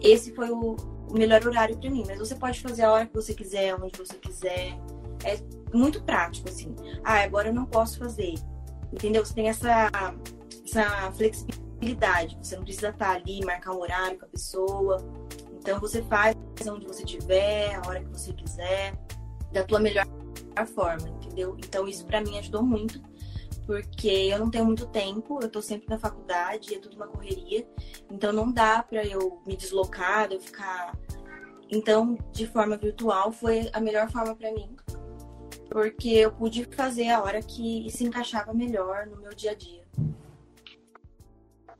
esse 0.01 0.33
foi 0.33 0.49
o, 0.49 0.75
o 1.09 1.13
melhor 1.13 1.45
horário 1.45 1.77
para 1.77 1.89
mim. 1.89 2.03
Mas 2.07 2.17
você 2.17 2.35
pode 2.35 2.61
fazer 2.61 2.83
a 2.83 2.91
hora 2.91 3.05
que 3.05 3.13
você 3.13 3.33
quiser, 3.33 3.75
onde 3.75 3.97
você 3.97 4.15
quiser. 4.15 4.77
É 5.23 5.37
muito 5.73 6.03
prático, 6.03 6.49
assim. 6.49 6.75
Ah, 7.03 7.23
agora 7.23 7.49
eu 7.49 7.53
não 7.53 7.65
posso 7.65 7.99
fazer. 7.99 8.35
Entendeu? 8.91 9.25
Você 9.25 9.33
tem 9.33 9.49
essa, 9.49 9.89
essa 10.65 11.11
flexibilidade. 11.13 12.37
Você 12.41 12.55
não 12.55 12.63
precisa 12.63 12.89
estar 12.89 13.11
ali, 13.11 13.43
marcar 13.43 13.71
um 13.71 13.79
horário 13.79 14.19
com 14.19 14.25
a 14.25 14.29
pessoa. 14.29 14.97
Então, 15.59 15.79
você 15.79 16.01
faz 16.03 16.35
onde 16.67 16.85
você 16.85 17.03
estiver, 17.03 17.75
a 17.75 17.87
hora 17.87 18.03
que 18.03 18.09
você 18.09 18.33
quiser, 18.33 18.97
da 19.51 19.63
tua 19.63 19.79
melhor 19.79 20.05
forma, 20.75 21.09
entendeu? 21.09 21.55
Então 21.57 21.87
isso 21.87 22.05
para 22.05 22.21
mim 22.21 22.37
ajudou 22.37 22.61
muito, 22.61 23.01
porque 23.65 24.07
eu 24.07 24.39
não 24.39 24.51
tenho 24.51 24.65
muito 24.65 24.85
tempo, 24.87 25.39
eu 25.41 25.49
tô 25.49 25.61
sempre 25.61 25.87
na 25.89 25.97
faculdade, 25.97 26.75
é 26.75 26.79
tudo 26.79 26.95
uma 26.95 27.07
correria, 27.07 27.67
então 28.11 28.31
não 28.31 28.51
dá 28.51 28.83
para 28.83 29.03
eu 29.05 29.41
me 29.47 29.55
deslocar, 29.55 30.31
eu 30.31 30.39
ficar 30.39 30.93
então, 31.69 32.15
de 32.31 32.45
forma 32.45 32.77
virtual 32.77 33.31
foi 33.31 33.67
a 33.73 33.79
melhor 33.79 34.07
forma 34.11 34.35
para 34.35 34.51
mim, 34.51 34.75
porque 35.73 36.09
eu 36.09 36.31
pude 36.31 36.65
fazer 36.65 37.09
a 37.09 37.23
hora 37.23 37.41
que 37.41 37.87
se 37.89 38.05
encaixava 38.05 38.53
melhor 38.53 39.07
no 39.07 39.17
meu 39.17 39.33
dia 39.33 39.51
a 39.51 39.55
dia. 39.55 39.81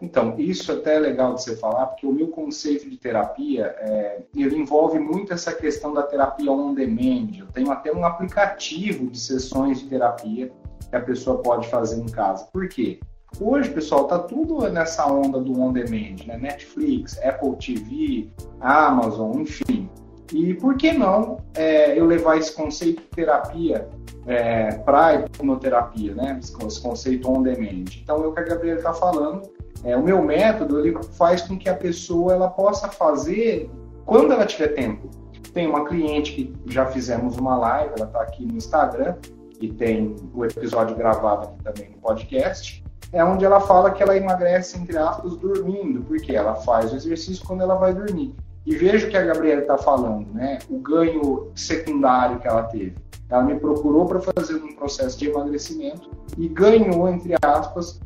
Então, 0.02 0.36
isso 0.40 0.72
até 0.72 0.96
é 0.96 1.00
legal 1.00 1.36
de 1.36 1.44
você 1.44 1.56
falar, 1.56 1.86
porque 1.86 2.08
o 2.08 2.12
meu 2.12 2.28
conceito 2.30 2.90
de 2.90 2.98
terapia, 2.98 3.68
é, 3.78 4.24
ele 4.36 4.58
envolve 4.58 4.98
muito 4.98 5.32
essa 5.32 5.54
questão 5.54 5.94
da 5.94 6.02
terapia 6.02 6.52
on 6.52 6.74
demand. 6.74 7.38
Eu 7.38 7.46
tenho 7.46 7.72
até 7.72 7.94
um 7.94 8.04
aplicativo 8.04 9.10
de 9.12 9.20
sessões 9.20 9.80
de 9.80 9.88
terapia 9.88 10.52
que 10.90 10.96
a 10.96 11.00
pessoa 11.00 11.42
pode 11.42 11.70
fazer 11.70 12.02
em 12.02 12.08
casa. 12.08 12.46
Por 12.52 12.68
quê? 12.68 13.00
Hoje, 13.40 13.70
pessoal, 13.70 14.08
tá 14.08 14.20
tudo 14.20 14.68
nessa 14.70 15.06
onda 15.06 15.40
do 15.40 15.62
on 15.62 15.72
demand, 15.72 16.26
né? 16.26 16.36
Netflix, 16.38 17.18
Apple 17.24 17.56
TV, 17.58 18.30
Amazon, 18.60 19.40
enfim. 19.40 19.88
E 20.32 20.54
por 20.54 20.78
que 20.78 20.92
não 20.92 21.38
é, 21.56 21.98
eu 21.98 22.06
levar 22.06 22.38
esse 22.38 22.54
conceito 22.54 23.02
de 23.02 23.08
terapia 23.10 23.88
é, 24.26 24.78
para 24.78 25.16
hipnoterapia, 25.16 26.16
né? 26.16 26.40
Esse 26.42 26.82
conceito 26.82 27.30
on 27.30 27.44
demand. 27.44 27.86
Então, 28.02 28.24
é 28.24 28.28
o 28.28 28.32
que 28.32 28.40
a 28.40 28.44
Gabriela 28.44 28.80
está 28.80 28.94
falando 28.94 29.44
é, 29.84 29.98
o 29.98 30.02
meu 30.02 30.22
método 30.22 30.80
ele 30.80 30.98
faz 31.18 31.42
com 31.42 31.58
que 31.58 31.68
a 31.68 31.76
pessoa 31.76 32.34
ela 32.34 32.50
possa 32.50 32.88
fazer 32.88 33.70
quando 34.06 34.32
ela 34.32 34.46
tiver 34.46 34.70
tempo. 34.70 35.10
Tem 35.54 35.68
uma 35.68 35.86
cliente 35.86 36.32
que 36.32 36.54
já 36.68 36.86
fizemos 36.86 37.38
uma 37.38 37.58
live, 37.58 37.94
ela 37.98 38.08
está 38.08 38.22
aqui 38.22 38.46
no 38.46 38.56
Instagram 38.56 39.16
e 39.60 39.72
tem 39.72 40.16
o 40.34 40.46
episódio 40.46 40.96
gravado 40.96 41.48
aqui 41.48 41.64
também 41.64 41.90
no 41.92 41.98
podcast, 41.98 42.84
é 43.12 43.24
onde 43.24 43.46
ela 43.46 43.60
fala 43.60 43.92
que 43.92 44.02
ela 44.02 44.18
emagrece, 44.18 44.78
entre 44.80 44.98
aspas, 44.98 45.36
dormindo, 45.38 46.02
porque 46.04 46.34
ela 46.34 46.56
faz 46.56 46.92
o 46.92 46.96
exercício 46.96 47.46
quando 47.46 47.62
ela 47.62 47.76
vai 47.76 47.94
dormir. 47.94 48.34
E 48.66 48.76
veja 48.76 49.08
o 49.08 49.10
que 49.10 49.18
a 49.18 49.26
Gabriela 49.26 49.62
está 49.62 49.78
falando, 49.78 50.34
né? 50.34 50.60
O 50.70 50.80
ganho 50.80 51.52
secundário 51.56 52.40
que 52.40 52.48
ela 52.48 52.64
teve. 52.64 52.96
Ela 53.30 53.44
me 53.44 53.60
procurou 53.60 54.06
para 54.06 54.20
fazer 54.20 54.56
um 54.56 54.76
processo 54.76 55.18
de 55.18 55.28
emagrecimento 55.28 56.10
e 56.38 56.48
ganhou, 56.48 57.10
entre 57.10 57.34
aspas, 57.42 58.00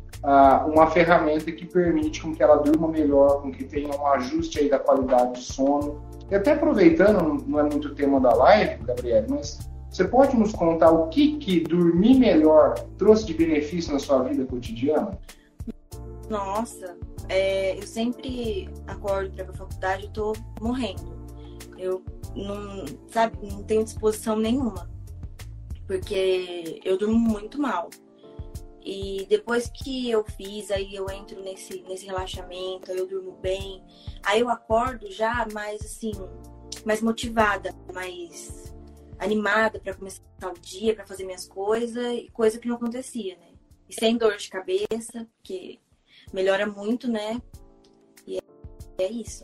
uma 0.66 0.88
ferramenta 0.88 1.52
que 1.52 1.66
permite 1.66 2.22
com 2.22 2.34
que 2.34 2.42
ela 2.42 2.56
durma 2.56 2.88
melhor, 2.88 3.42
com 3.42 3.52
que 3.52 3.64
tenha 3.64 3.88
um 3.94 4.06
ajuste 4.08 4.58
aí 4.58 4.68
da 4.68 4.78
qualidade 4.78 5.34
de 5.34 5.42
sono. 5.42 6.00
E 6.30 6.34
até 6.34 6.52
aproveitando, 6.52 7.44
não 7.46 7.60
é 7.60 7.62
muito 7.62 7.94
tema 7.94 8.20
da 8.20 8.34
live, 8.34 8.82
Gabriel, 8.84 9.26
mas 9.28 9.58
você 9.90 10.04
pode 10.04 10.36
nos 10.36 10.52
contar 10.52 10.90
o 10.90 11.08
que, 11.08 11.38
que 11.38 11.60
dormir 11.60 12.18
melhor 12.18 12.74
trouxe 12.98 13.26
de 13.26 13.34
benefício 13.34 13.92
na 13.92 13.98
sua 13.98 14.22
vida 14.22 14.44
cotidiana? 14.44 15.18
Nossa, 16.28 16.96
é, 17.28 17.78
eu 17.78 17.86
sempre 17.86 18.68
acordo 18.86 19.34
para 19.34 19.50
a 19.50 19.54
faculdade 19.54 20.06
e 20.06 20.10
tô 20.10 20.32
morrendo. 20.60 21.16
Eu 21.76 22.02
não, 22.34 22.84
sabe, 23.08 23.38
não 23.42 23.62
tenho 23.62 23.84
disposição 23.84 24.36
nenhuma. 24.36 24.90
Porque 25.86 26.80
eu 26.84 26.98
durmo 26.98 27.18
muito 27.18 27.60
mal. 27.60 27.88
E 28.84 29.26
depois 29.28 29.68
que 29.68 30.10
eu 30.10 30.24
fiz, 30.24 30.70
aí 30.70 30.94
eu 30.94 31.10
entro 31.10 31.42
nesse, 31.42 31.82
nesse 31.82 32.06
relaxamento, 32.06 32.90
aí 32.90 32.98
eu 32.98 33.06
durmo 33.06 33.32
bem. 33.32 33.82
Aí 34.22 34.40
eu 34.40 34.48
acordo 34.48 35.10
já 35.10 35.46
mais 35.52 35.80
assim, 35.82 36.12
mais 36.84 37.02
motivada, 37.02 37.74
mais 37.92 38.74
animada 39.18 39.80
para 39.80 39.94
começar 39.94 40.22
o 40.42 40.58
dia, 40.60 40.94
para 40.94 41.06
fazer 41.06 41.24
minhas 41.24 41.46
coisas, 41.46 42.06
e 42.18 42.28
coisa 42.30 42.58
que 42.58 42.68
não 42.68 42.76
acontecia, 42.76 43.36
né? 43.36 43.48
E 43.88 43.94
sem 43.94 44.16
dor 44.16 44.36
de 44.36 44.48
cabeça, 44.48 45.26
que 45.42 45.80
melhora 46.32 46.66
muito, 46.66 47.08
né? 47.08 47.40
E 48.26 48.38
é, 48.38 49.04
é 49.04 49.10
isso. 49.10 49.42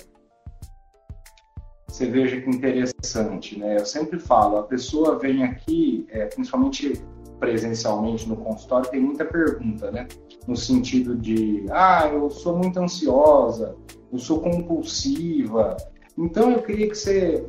Você 1.88 2.10
veja 2.10 2.40
que 2.40 2.50
interessante, 2.50 3.58
né? 3.58 3.78
Eu 3.78 3.86
sempre 3.86 4.18
falo, 4.18 4.58
a 4.58 4.62
pessoa 4.64 5.18
vem 5.18 5.44
aqui, 5.44 6.06
é, 6.10 6.26
principalmente 6.26 7.00
presencialmente 7.38 8.28
no 8.28 8.36
consultório, 8.36 8.90
tem 8.90 9.00
muita 9.00 9.24
pergunta, 9.24 9.90
né? 9.90 10.08
No 10.46 10.56
sentido 10.56 11.16
de, 11.16 11.66
ah, 11.70 12.08
eu 12.12 12.30
sou 12.30 12.56
muito 12.56 12.80
ansiosa, 12.80 13.76
eu 14.12 14.18
sou 14.18 14.40
compulsiva. 14.40 15.76
Então 16.16 16.50
eu 16.50 16.62
queria 16.62 16.88
que 16.88 16.94
você 16.94 17.46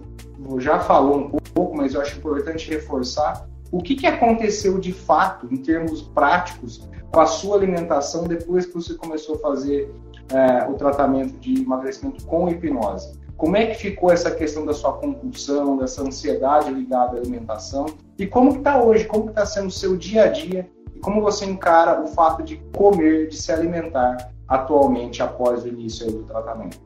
já 0.59 0.79
falou 0.79 1.17
um 1.17 1.29
pouco, 1.29 1.75
mas 1.75 1.93
eu 1.93 2.01
acho 2.01 2.17
importante 2.17 2.69
reforçar 2.69 3.47
o 3.75 3.81
que, 3.81 3.93
que 3.93 4.07
aconteceu 4.07 4.79
de 4.79 4.93
fato, 4.93 5.53
em 5.53 5.57
termos 5.57 6.01
práticos, 6.01 6.87
com 7.11 7.19
a 7.19 7.25
sua 7.25 7.57
alimentação 7.57 8.23
depois 8.23 8.65
que 8.65 8.73
você 8.73 8.93
começou 8.93 9.35
a 9.35 9.39
fazer 9.39 9.93
é, 10.31 10.65
o 10.69 10.75
tratamento 10.75 11.37
de 11.39 11.61
emagrecimento 11.61 12.25
com 12.25 12.47
hipnose. 12.47 13.19
Como 13.35 13.57
é 13.57 13.65
que 13.65 13.75
ficou 13.75 14.13
essa 14.13 14.31
questão 14.31 14.65
da 14.65 14.73
sua 14.73 14.93
compulsão, 14.93 15.75
dessa 15.75 16.01
ansiedade 16.01 16.71
ligada 16.71 17.17
à 17.17 17.19
alimentação? 17.19 17.87
E 18.17 18.25
como 18.25 18.59
está 18.59 18.81
hoje? 18.81 19.03
Como 19.03 19.29
está 19.29 19.45
sendo 19.45 19.67
o 19.67 19.71
seu 19.71 19.97
dia 19.97 20.23
a 20.23 20.27
dia? 20.29 20.69
E 20.95 20.99
como 20.99 21.21
você 21.21 21.43
encara 21.43 22.01
o 22.01 22.07
fato 22.07 22.43
de 22.43 22.55
comer, 22.73 23.27
de 23.27 23.35
se 23.35 23.51
alimentar 23.51 24.31
atualmente 24.47 25.21
após 25.21 25.65
o 25.65 25.67
início 25.67 26.09
do 26.09 26.23
tratamento? 26.23 26.79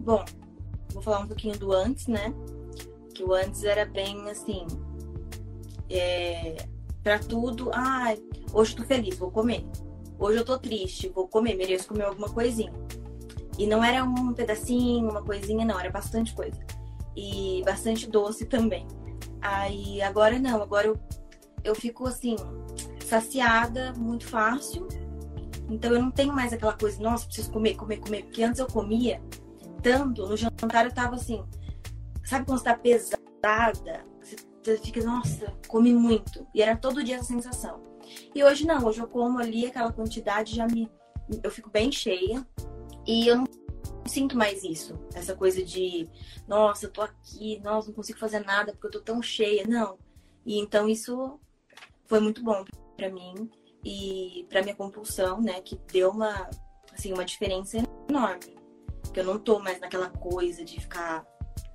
Bom, 0.00 0.22
vou 0.92 1.02
falar 1.02 1.20
um 1.20 1.26
pouquinho 1.26 1.58
do 1.58 1.72
antes, 1.72 2.08
né? 2.08 2.34
Que 3.14 3.24
o 3.24 3.32
antes 3.32 3.64
era 3.64 3.86
bem 3.86 4.28
assim, 4.28 4.66
é, 5.90 6.56
para 7.02 7.18
tudo. 7.18 7.70
Ah, 7.72 8.14
hoje 8.52 8.74
tô 8.74 8.82
feliz, 8.84 9.16
vou 9.16 9.30
comer. 9.30 9.64
Hoje 10.18 10.38
eu 10.38 10.44
tô 10.44 10.58
triste, 10.58 11.08
vou 11.08 11.28
comer, 11.28 11.54
mereço 11.54 11.88
comer 11.88 12.04
alguma 12.04 12.28
coisinha. 12.28 12.72
E 13.58 13.66
não 13.66 13.84
era 13.84 14.02
um 14.02 14.32
pedacinho, 14.32 15.08
uma 15.08 15.22
coisinha, 15.22 15.64
não, 15.64 15.78
era 15.78 15.90
bastante 15.90 16.34
coisa. 16.34 16.58
E 17.16 17.62
bastante 17.64 18.08
doce 18.08 18.46
também. 18.46 18.86
Aí 19.40 20.00
agora 20.02 20.38
não, 20.38 20.62
agora 20.62 20.86
eu, 20.86 20.98
eu 21.62 21.74
fico 21.74 22.06
assim, 22.06 22.36
saciada 23.04 23.92
muito 23.96 24.26
fácil. 24.26 24.88
Então 25.68 25.92
eu 25.92 26.00
não 26.00 26.10
tenho 26.10 26.32
mais 26.32 26.52
aquela 26.52 26.72
coisa, 26.72 27.00
nossa, 27.02 27.26
preciso 27.26 27.50
comer, 27.52 27.74
comer, 27.74 27.98
comer. 27.98 28.24
Porque 28.24 28.42
antes 28.42 28.58
eu 28.58 28.66
comia 28.66 29.20
tanto, 29.82 30.26
no 30.26 30.36
jantar 30.36 30.86
eu 30.86 30.92
tava 30.92 31.16
assim, 31.16 31.44
sabe 32.24 32.46
quando 32.46 32.58
você 32.58 32.64
tá 32.64 32.76
pesada? 32.76 34.04
Fica, 34.82 35.02
nossa, 35.02 35.52
come 35.68 35.92
muito. 35.92 36.46
E 36.54 36.62
era 36.62 36.76
todo 36.76 37.04
dia 37.04 37.16
essa 37.16 37.24
sensação. 37.24 37.82
E 38.34 38.42
hoje 38.42 38.66
não, 38.66 38.84
hoje 38.84 39.00
eu 39.00 39.08
como 39.08 39.38
ali 39.38 39.66
aquela 39.66 39.92
quantidade, 39.92 40.56
já 40.56 40.66
me. 40.66 40.90
Eu 41.42 41.50
fico 41.50 41.70
bem 41.70 41.92
cheia. 41.92 42.46
E 43.06 43.28
eu 43.28 43.38
não 43.38 43.46
sinto 44.06 44.36
mais 44.36 44.64
isso. 44.64 44.98
Essa 45.14 45.34
coisa 45.34 45.62
de, 45.62 46.08
nossa, 46.48 46.86
eu 46.86 46.90
tô 46.90 47.02
aqui, 47.02 47.60
nossa, 47.62 47.88
não 47.88 47.94
consigo 47.94 48.18
fazer 48.18 48.40
nada 48.40 48.72
porque 48.72 48.86
eu 48.86 48.90
tô 48.90 49.00
tão 49.00 49.22
cheia. 49.22 49.66
Não. 49.66 49.98
E 50.46 50.58
então 50.58 50.88
isso 50.88 51.38
foi 52.06 52.20
muito 52.20 52.42
bom 52.42 52.64
para 52.96 53.10
mim 53.10 53.50
e 53.84 54.46
para 54.48 54.62
minha 54.62 54.74
compulsão, 54.74 55.40
né, 55.40 55.60
que 55.60 55.78
deu 55.92 56.10
uma 56.10 56.48
assim, 56.92 57.12
uma 57.12 57.24
diferença 57.24 57.78
enorme. 58.08 58.56
Que 59.12 59.20
eu 59.20 59.24
não 59.24 59.38
tô 59.38 59.58
mais 59.58 59.80
naquela 59.80 60.08
coisa 60.08 60.64
de 60.64 60.80
ficar 60.80 61.26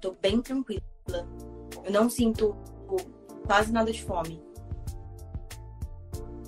tô 0.02 0.14
bem 0.14 0.42
tranquila. 0.42 0.82
Eu 1.84 1.92
não 1.92 2.10
sinto 2.10 2.56
quase 3.46 3.72
nada 3.72 3.92
de 3.92 4.04
fome. 4.04 4.42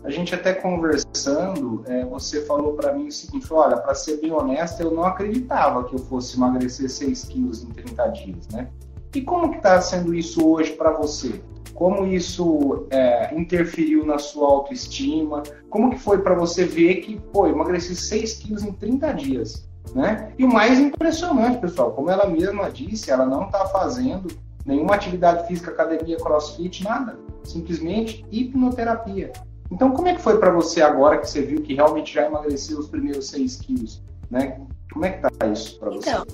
A 0.03 0.09
gente 0.09 0.33
até 0.33 0.53
conversando, 0.53 1.83
é, 1.85 2.03
você 2.05 2.43
falou 2.45 2.73
para 2.73 2.93
mim 2.93 3.07
o 3.07 3.11
seguinte: 3.11 3.53
olha, 3.53 3.77
para 3.77 3.93
ser 3.93 4.17
bem 4.17 4.31
honesta, 4.31 4.81
eu 4.81 4.91
não 4.91 5.03
acreditava 5.03 5.83
que 5.83 5.93
eu 5.93 5.99
fosse 5.99 6.37
emagrecer 6.37 6.89
6 6.89 7.25
quilos 7.25 7.63
em 7.63 7.69
30 7.69 8.07
dias, 8.07 8.47
né? 8.49 8.69
E 9.13 9.21
como 9.21 9.51
que 9.51 9.57
está 9.57 9.79
sendo 9.81 10.13
isso 10.13 10.47
hoje 10.47 10.71
para 10.71 10.91
você? 10.91 11.41
Como 11.73 12.05
isso 12.05 12.87
é, 12.89 13.35
interferiu 13.35 14.05
na 14.05 14.17
sua 14.17 14.47
autoestima? 14.47 15.43
Como 15.69 15.91
que 15.91 15.99
foi 15.99 16.21
para 16.21 16.33
você 16.33 16.65
ver 16.65 16.95
que, 16.97 17.19
pô, 17.31 17.47
emagreci 17.47 17.95
6 17.95 18.33
quilos 18.35 18.63
em 18.63 18.71
30 18.71 19.11
dias, 19.13 19.69
né? 19.93 20.33
E 20.37 20.43
o 20.43 20.51
mais 20.51 20.79
impressionante, 20.79 21.59
pessoal, 21.59 21.91
como 21.91 22.09
ela 22.09 22.27
mesma 22.27 22.71
disse, 22.71 23.11
ela 23.11 23.25
não 23.25 23.45
está 23.45 23.65
fazendo 23.67 24.29
nenhuma 24.65 24.95
atividade 24.95 25.47
física, 25.47 25.71
academia, 25.71 26.17
crossfit, 26.17 26.83
nada. 26.83 27.19
Simplesmente 27.43 28.25
hipnoterapia. 28.31 29.31
Então, 29.71 29.91
como 29.91 30.07
é 30.07 30.15
que 30.15 30.21
foi 30.21 30.37
para 30.37 30.51
você 30.51 30.81
agora 30.81 31.17
que 31.17 31.29
você 31.29 31.41
viu 31.41 31.61
que 31.61 31.73
realmente 31.73 32.13
já 32.13 32.25
emagreceu 32.25 32.77
os 32.79 32.87
primeiros 32.87 33.29
6 33.29 33.55
quilos? 33.57 34.03
Né? 34.29 34.59
Como 34.91 35.05
é 35.05 35.11
que 35.11 35.29
tá 35.29 35.47
isso 35.47 35.79
para 35.79 35.89
você? 35.89 36.09
Então, 36.09 36.25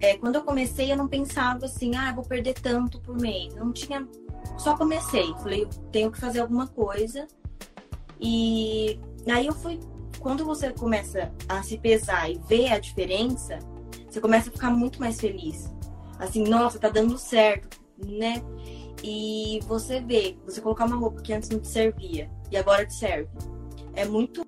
é, 0.00 0.18
quando 0.18 0.34
eu 0.34 0.42
comecei, 0.42 0.90
eu 0.90 0.96
não 0.96 1.06
pensava 1.06 1.64
assim, 1.66 1.94
ah, 1.94 2.12
vou 2.12 2.24
perder 2.24 2.54
tanto 2.54 3.00
por 3.00 3.16
mês. 3.16 3.54
Não 3.54 3.72
tinha. 3.72 4.06
Só 4.58 4.76
comecei. 4.76 5.32
Falei, 5.34 5.68
tenho 5.92 6.10
que 6.10 6.18
fazer 6.18 6.40
alguma 6.40 6.66
coisa. 6.66 7.26
E 8.20 8.98
aí 9.28 9.46
eu 9.46 9.54
fui. 9.54 9.78
Quando 10.18 10.44
você 10.44 10.72
começa 10.72 11.32
a 11.48 11.62
se 11.62 11.78
pesar 11.78 12.28
e 12.28 12.38
ver 12.48 12.72
a 12.72 12.78
diferença, 12.78 13.58
você 14.08 14.20
começa 14.20 14.50
a 14.50 14.52
ficar 14.52 14.70
muito 14.70 15.00
mais 15.00 15.20
feliz. 15.20 15.71
Assim, 16.22 16.44
nossa, 16.44 16.78
tá 16.78 16.88
dando 16.88 17.18
certo, 17.18 17.82
né? 17.98 18.40
E 19.02 19.58
você 19.64 20.00
vê, 20.00 20.38
você 20.44 20.60
colocar 20.60 20.84
uma 20.84 20.94
roupa 20.94 21.20
que 21.20 21.32
antes 21.32 21.50
não 21.50 21.58
te 21.58 21.66
servia 21.66 22.30
e 22.48 22.56
agora 22.56 22.86
te 22.86 22.94
serve. 22.94 23.28
É 23.92 24.04
muito. 24.04 24.46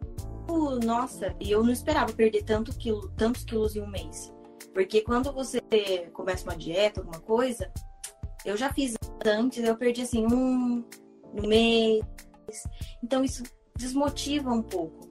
Nossa, 0.85 1.35
e 1.41 1.51
eu 1.51 1.65
não 1.65 1.73
esperava 1.73 2.13
perder 2.13 2.45
tanto 2.45 2.77
quilo, 2.79 3.09
tantos 3.17 3.43
quilos 3.43 3.75
em 3.75 3.81
um 3.81 3.89
mês. 3.89 4.33
Porque 4.73 5.01
quando 5.01 5.33
você 5.33 5.61
começa 6.13 6.45
uma 6.45 6.57
dieta, 6.57 7.01
alguma 7.01 7.19
coisa, 7.19 7.73
eu 8.45 8.57
já 8.57 8.73
fiz 8.73 8.95
antes, 9.27 9.65
eu 9.65 9.77
perdi 9.77 10.03
assim 10.03 10.25
um 10.27 10.85
no 11.33 11.49
mês. 11.49 12.05
Então 13.03 13.25
isso 13.25 13.43
desmotiva 13.77 14.49
um 14.49 14.63
pouco. 14.63 15.11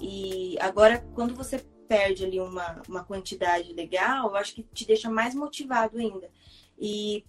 E 0.00 0.56
agora, 0.58 1.04
quando 1.14 1.34
você 1.34 1.62
perde 1.88 2.24
ali 2.24 2.38
uma, 2.38 2.82
uma 2.86 3.04
quantidade 3.04 3.72
legal, 3.72 4.28
eu 4.28 4.36
acho 4.36 4.54
que 4.54 4.62
te 4.62 4.86
deixa 4.86 5.10
mais 5.10 5.34
motivado 5.34 5.98
ainda. 5.98 6.30
E, 6.78 7.24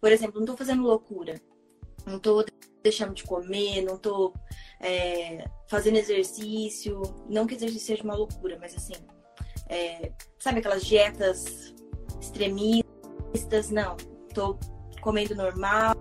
por 0.00 0.12
exemplo, 0.12 0.38
não 0.38 0.46
tô 0.46 0.56
fazendo 0.56 0.82
loucura. 0.82 1.40
Não 2.06 2.18
tô 2.18 2.44
deixando 2.82 3.14
de 3.14 3.24
comer, 3.24 3.80
não 3.82 3.96
tô 3.96 4.34
é, 4.78 5.48
fazendo 5.68 5.96
exercício. 5.96 7.00
Não 7.28 7.46
que 7.46 7.54
exercício 7.54 7.86
seja 7.86 8.04
uma 8.04 8.14
loucura, 8.14 8.58
mas 8.60 8.76
assim, 8.76 8.94
é, 9.68 10.12
sabe 10.38 10.58
aquelas 10.58 10.84
dietas 10.84 11.74
extremistas? 12.20 13.70
Não. 13.70 13.96
Tô 14.34 14.58
comendo 15.00 15.34
normal, 15.34 15.94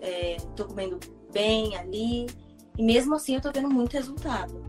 é, 0.00 0.36
tô 0.56 0.66
comendo 0.66 0.98
bem 1.32 1.76
ali. 1.76 2.26
E 2.76 2.82
mesmo 2.82 3.14
assim 3.14 3.34
eu 3.34 3.40
tô 3.40 3.52
vendo 3.52 3.68
muito 3.68 3.92
resultado. 3.92 4.67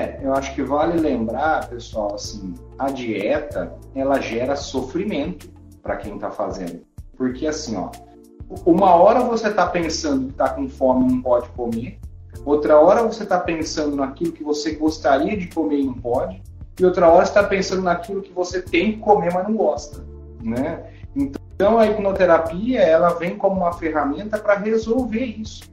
É, 0.00 0.18
eu 0.22 0.32
acho 0.32 0.54
que 0.54 0.62
vale 0.62 0.98
lembrar, 0.98 1.68
pessoal, 1.68 2.14
assim, 2.14 2.54
a 2.78 2.90
dieta, 2.90 3.74
ela 3.94 4.18
gera 4.18 4.56
sofrimento 4.56 5.50
para 5.82 5.98
quem 5.98 6.18
tá 6.18 6.30
fazendo. 6.30 6.80
Porque 7.18 7.46
assim, 7.46 7.76
ó, 7.76 7.90
uma 8.64 8.94
hora 8.94 9.20
você 9.20 9.48
está 9.48 9.66
pensando 9.66 10.26
que 10.26 10.32
está 10.32 10.48
com 10.48 10.66
fome 10.70 11.06
e 11.06 11.12
não 11.12 11.20
pode 11.20 11.50
comer, 11.50 11.98
outra 12.46 12.80
hora 12.80 13.02
você 13.02 13.24
está 13.24 13.38
pensando 13.38 13.94
naquilo 13.94 14.32
que 14.32 14.42
você 14.42 14.72
gostaria 14.72 15.36
de 15.36 15.48
comer 15.48 15.80
e 15.80 15.84
não 15.84 15.92
pode, 15.92 16.42
e 16.80 16.84
outra 16.84 17.10
hora 17.10 17.24
está 17.24 17.42
pensando 17.42 17.82
naquilo 17.82 18.22
que 18.22 18.32
você 18.32 18.62
tem 18.62 18.92
que 18.92 18.98
comer, 19.00 19.30
mas 19.34 19.46
não 19.46 19.54
gosta, 19.54 20.02
né? 20.42 20.82
Então 21.14 21.78
a 21.78 21.86
hipnoterapia 21.86 22.80
ela 22.80 23.10
vem 23.10 23.36
como 23.36 23.56
uma 23.56 23.74
ferramenta 23.74 24.38
para 24.38 24.54
resolver 24.54 25.26
isso, 25.26 25.64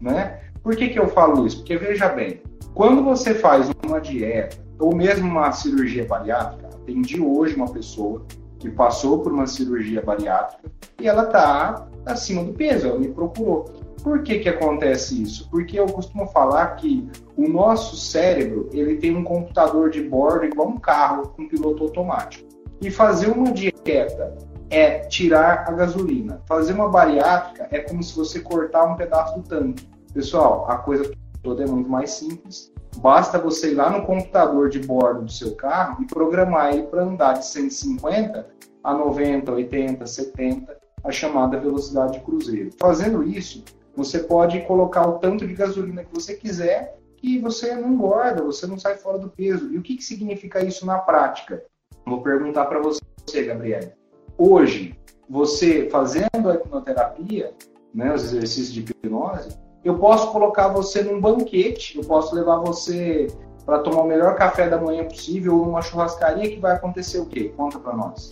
né? 0.00 0.40
Por 0.62 0.74
que, 0.74 0.88
que 0.88 0.98
eu 0.98 1.08
falo 1.08 1.46
isso? 1.46 1.58
Porque 1.58 1.76
veja 1.76 2.08
bem, 2.08 2.40
quando 2.74 3.04
você 3.04 3.34
faz 3.34 3.70
uma 3.86 4.00
dieta 4.00 4.58
ou 4.80 4.94
mesmo 4.94 5.28
uma 5.28 5.52
cirurgia 5.52 6.04
bariátrica, 6.04 6.68
atendi 6.74 7.20
hoje 7.20 7.54
uma 7.54 7.72
pessoa 7.72 8.26
que 8.58 8.68
passou 8.68 9.20
por 9.20 9.32
uma 9.32 9.46
cirurgia 9.46 10.02
bariátrica 10.02 10.70
e 11.00 11.06
ela 11.06 11.24
está 11.24 11.86
acima 12.04 12.42
do 12.42 12.52
peso, 12.52 12.88
ela 12.88 12.98
me 12.98 13.08
procurou. 13.08 13.64
Por 14.02 14.22
que, 14.22 14.40
que 14.40 14.48
acontece 14.48 15.22
isso? 15.22 15.48
Porque 15.50 15.78
eu 15.78 15.86
costumo 15.86 16.26
falar 16.26 16.74
que 16.76 17.08
o 17.36 17.48
nosso 17.48 17.96
cérebro 17.96 18.68
ele 18.72 18.96
tem 18.96 19.16
um 19.16 19.22
computador 19.22 19.88
de 19.88 20.02
bordo 20.02 20.44
igual 20.44 20.68
um 20.68 20.78
carro 20.78 21.28
com 21.28 21.48
piloto 21.48 21.84
automático. 21.84 22.46
E 22.82 22.90
fazer 22.90 23.28
uma 23.28 23.52
dieta 23.52 24.36
é 24.68 24.98
tirar 25.00 25.64
a 25.68 25.72
gasolina. 25.72 26.42
Fazer 26.46 26.72
uma 26.72 26.88
bariátrica 26.88 27.68
é 27.70 27.78
como 27.78 28.02
se 28.02 28.14
você 28.14 28.40
cortar 28.40 28.84
um 28.84 28.96
pedaço 28.96 29.38
do 29.38 29.48
tanque. 29.48 29.88
Pessoal, 30.12 30.66
a 30.68 30.76
coisa 30.78 31.10
toda 31.44 31.62
é 31.62 31.66
muito 31.66 31.88
mais 31.88 32.10
simples. 32.10 32.72
Basta 32.96 33.38
você 33.38 33.72
ir 33.72 33.74
lá 33.74 33.90
no 33.90 34.06
computador 34.06 34.70
de 34.70 34.80
bordo 34.80 35.26
do 35.26 35.30
seu 35.30 35.54
carro 35.54 36.02
e 36.02 36.06
programar 36.06 36.72
ele 36.72 36.84
para 36.84 37.02
andar 37.02 37.34
de 37.34 37.46
150 37.46 38.48
a 38.82 38.94
90, 38.94 39.52
80, 39.52 40.06
70 40.06 40.78
a 41.04 41.12
chamada 41.12 41.60
velocidade 41.60 42.14
de 42.14 42.24
cruzeiro. 42.24 42.70
Fazendo 42.80 43.22
isso, 43.22 43.62
você 43.94 44.20
pode 44.20 44.62
colocar 44.62 45.06
o 45.06 45.18
tanto 45.18 45.46
de 45.46 45.52
gasolina 45.52 46.02
que 46.02 46.14
você 46.14 46.34
quiser 46.34 46.98
e 47.22 47.38
você 47.38 47.74
não 47.74 47.92
engorda, 47.92 48.42
você 48.42 48.66
não 48.66 48.78
sai 48.78 48.96
fora 48.96 49.18
do 49.18 49.28
peso. 49.28 49.72
E 49.72 49.76
o 49.76 49.82
que, 49.82 49.96
que 49.96 50.04
significa 50.04 50.64
isso 50.64 50.86
na 50.86 50.98
prática? 50.98 51.62
Vou 52.06 52.22
perguntar 52.22 52.64
para 52.66 52.80
você, 52.80 53.02
Gabriel. 53.44 53.92
Hoje, 54.38 54.98
você 55.28 55.88
fazendo 55.90 56.50
a 56.50 56.54
hipnoterapia, 56.54 57.52
né, 57.94 58.14
os 58.14 58.24
exercícios 58.24 58.72
de 58.72 58.80
hipnose, 58.80 59.56
eu 59.84 59.98
posso 59.98 60.32
colocar 60.32 60.68
você 60.68 61.02
num 61.02 61.20
banquete, 61.20 61.98
eu 61.98 62.04
posso 62.04 62.34
levar 62.34 62.58
você 62.58 63.26
para 63.66 63.78
tomar 63.78 64.02
o 64.02 64.06
melhor 64.06 64.34
café 64.36 64.68
da 64.68 64.78
manhã 64.78 65.04
possível 65.04 65.58
ou 65.58 65.66
numa 65.66 65.82
churrascaria 65.82 66.50
que 66.50 66.60
vai 66.60 66.72
acontecer 66.72 67.18
o 67.18 67.26
quê? 67.26 67.52
Conta 67.56 67.78
para 67.78 67.94
nós 67.94 68.30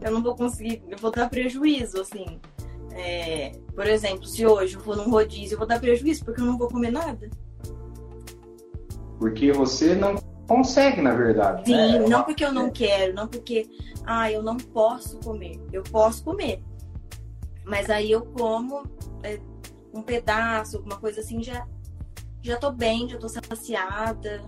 eu 0.00 0.10
não 0.10 0.22
vou 0.22 0.34
conseguir, 0.34 0.82
eu 0.88 0.98
vou 0.98 1.10
dar 1.10 1.28
prejuízo, 1.28 2.00
assim. 2.00 2.40
É, 2.92 3.52
por 3.74 3.86
exemplo, 3.86 4.24
se 4.24 4.44
hoje 4.46 4.74
eu 4.74 4.80
for 4.80 4.96
num 4.96 5.10
rodízio, 5.10 5.54
eu 5.54 5.58
vou 5.58 5.66
dar 5.66 5.78
prejuízo 5.78 6.24
porque 6.24 6.40
eu 6.40 6.46
não 6.46 6.58
vou 6.58 6.68
comer 6.68 6.90
nada. 6.90 7.28
Porque 9.18 9.52
você 9.52 9.94
não 9.94 10.16
consegue, 10.48 11.02
na 11.02 11.14
verdade. 11.14 11.66
Sim, 11.66 11.74
né? 11.74 11.98
não 12.08 12.24
porque 12.24 12.44
eu 12.44 12.52
não 12.52 12.70
quero, 12.70 13.14
não 13.14 13.28
porque, 13.28 13.68
ah, 14.04 14.30
eu 14.30 14.42
não 14.42 14.56
posso 14.56 15.18
comer. 15.20 15.60
Eu 15.72 15.82
posso 15.84 16.24
comer. 16.24 16.62
Mas 17.64 17.90
aí 17.90 18.10
eu 18.10 18.22
como 18.22 18.82
é, 19.22 19.38
um 19.92 20.02
pedaço, 20.02 20.76
alguma 20.76 20.98
coisa 20.98 21.20
assim, 21.20 21.42
já, 21.42 21.66
já 22.42 22.56
tô 22.56 22.70
bem, 22.70 23.08
já 23.08 23.18
tô 23.18 23.28
saciada. 23.28 24.42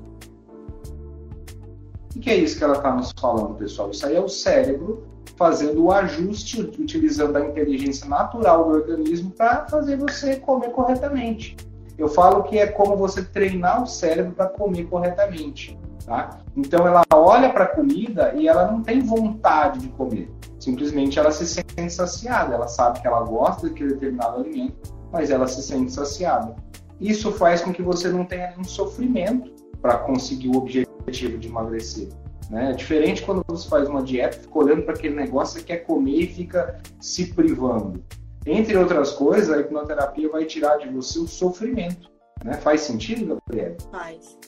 O 2.14 2.20
que 2.20 2.30
é 2.30 2.36
isso 2.36 2.58
que 2.58 2.64
ela 2.64 2.76
está 2.76 2.94
nos 2.94 3.12
falando, 3.18 3.54
pessoal? 3.54 3.90
Isso 3.90 4.06
aí 4.06 4.16
é 4.16 4.20
o 4.20 4.28
cérebro 4.28 5.06
fazendo 5.36 5.84
o 5.84 5.92
ajuste, 5.92 6.60
utilizando 6.60 7.36
a 7.36 7.40
inteligência 7.46 8.06
natural 8.06 8.64
do 8.64 8.70
organismo 8.76 9.30
para 9.30 9.66
fazer 9.66 9.96
você 9.96 10.36
comer 10.36 10.70
corretamente. 10.70 11.56
Eu 11.98 12.08
falo 12.08 12.42
que 12.44 12.58
é 12.58 12.66
como 12.66 12.96
você 12.96 13.22
treinar 13.22 13.82
o 13.82 13.86
cérebro 13.86 14.32
para 14.32 14.46
comer 14.46 14.84
corretamente. 14.84 15.78
Tá? 16.04 16.38
Então 16.56 16.86
ela 16.86 17.02
olha 17.12 17.50
para 17.50 17.64
a 17.64 17.68
comida 17.68 18.34
e 18.34 18.48
ela 18.48 18.70
não 18.70 18.82
tem 18.82 19.00
vontade 19.00 19.80
de 19.80 19.88
comer. 19.90 20.30
Simplesmente 20.58 21.18
ela 21.18 21.30
se 21.30 21.46
sente 21.46 21.90
saciada. 21.90 22.54
Ela 22.54 22.68
sabe 22.68 23.00
que 23.00 23.06
ela 23.06 23.22
gosta 23.22 23.68
daquele 23.68 23.94
determinado 23.94 24.40
alimento, 24.40 24.92
mas 25.12 25.30
ela 25.30 25.46
se 25.46 25.62
sente 25.62 25.92
saciada. 25.92 26.56
Isso 27.00 27.32
faz 27.32 27.60
com 27.60 27.72
que 27.72 27.82
você 27.82 28.08
não 28.08 28.24
tenha 28.24 28.50
nenhum 28.50 28.64
sofrimento 28.64 29.52
para 29.80 29.98
conseguir 29.98 30.48
o 30.48 30.56
objetivo 30.56 31.38
de 31.38 31.48
emagrecer. 31.48 32.08
Né? 32.48 32.70
É 32.70 32.72
diferente 32.72 33.22
quando 33.22 33.44
você 33.46 33.68
faz 33.68 33.88
uma 33.88 34.02
dieta, 34.02 34.38
fica 34.38 34.58
olhando 34.58 34.82
para 34.82 34.94
aquele 34.94 35.14
negócio, 35.14 35.58
você 35.58 35.64
quer 35.66 35.78
comer 35.78 36.20
e 36.20 36.26
fica 36.26 36.80
se 37.00 37.34
privando. 37.34 38.04
Entre 38.46 38.76
outras 38.76 39.12
coisas, 39.12 39.50
a 39.50 39.60
hipnoterapia 39.60 40.28
vai 40.28 40.44
tirar 40.44 40.78
de 40.78 40.88
você 40.88 41.18
o 41.18 41.26
sofrimento. 41.26 42.10
Né? 42.44 42.54
Faz 42.54 42.82
sentido, 42.82 43.40
Gabriela? 43.46 43.76
Faz. 43.90 44.38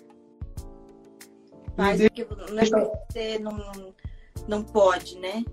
Faz, 1.77 2.00
porque 2.03 2.24
não 2.24 2.59
é 2.59 2.66
porque 2.66 3.12
você 3.12 3.38
não, 3.38 3.94
não 4.46 4.62
pode, 4.62 5.18
né? 5.18 5.44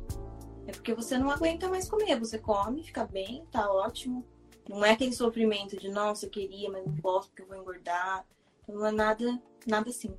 É 0.67 0.71
porque 0.71 0.93
você 0.93 1.17
não 1.17 1.29
aguenta 1.29 1.67
mais 1.67 1.89
comer. 1.89 2.19
Você 2.19 2.37
come, 2.37 2.83
fica 2.83 3.05
bem, 3.05 3.43
tá 3.51 3.71
ótimo. 3.71 4.25
Não 4.69 4.85
é 4.85 4.91
aquele 4.91 5.13
sofrimento 5.13 5.77
de, 5.77 5.89
nossa, 5.89 6.25
eu 6.25 6.29
queria, 6.29 6.69
mas 6.69 6.85
não 6.85 6.95
posso 6.97 7.29
porque 7.29 7.41
eu 7.41 7.47
vou 7.47 7.57
engordar. 7.57 8.25
Então 8.63 8.75
não 8.75 8.85
é 8.85 8.91
nada, 8.91 9.41
nada 9.67 9.89
assim. 9.89 10.13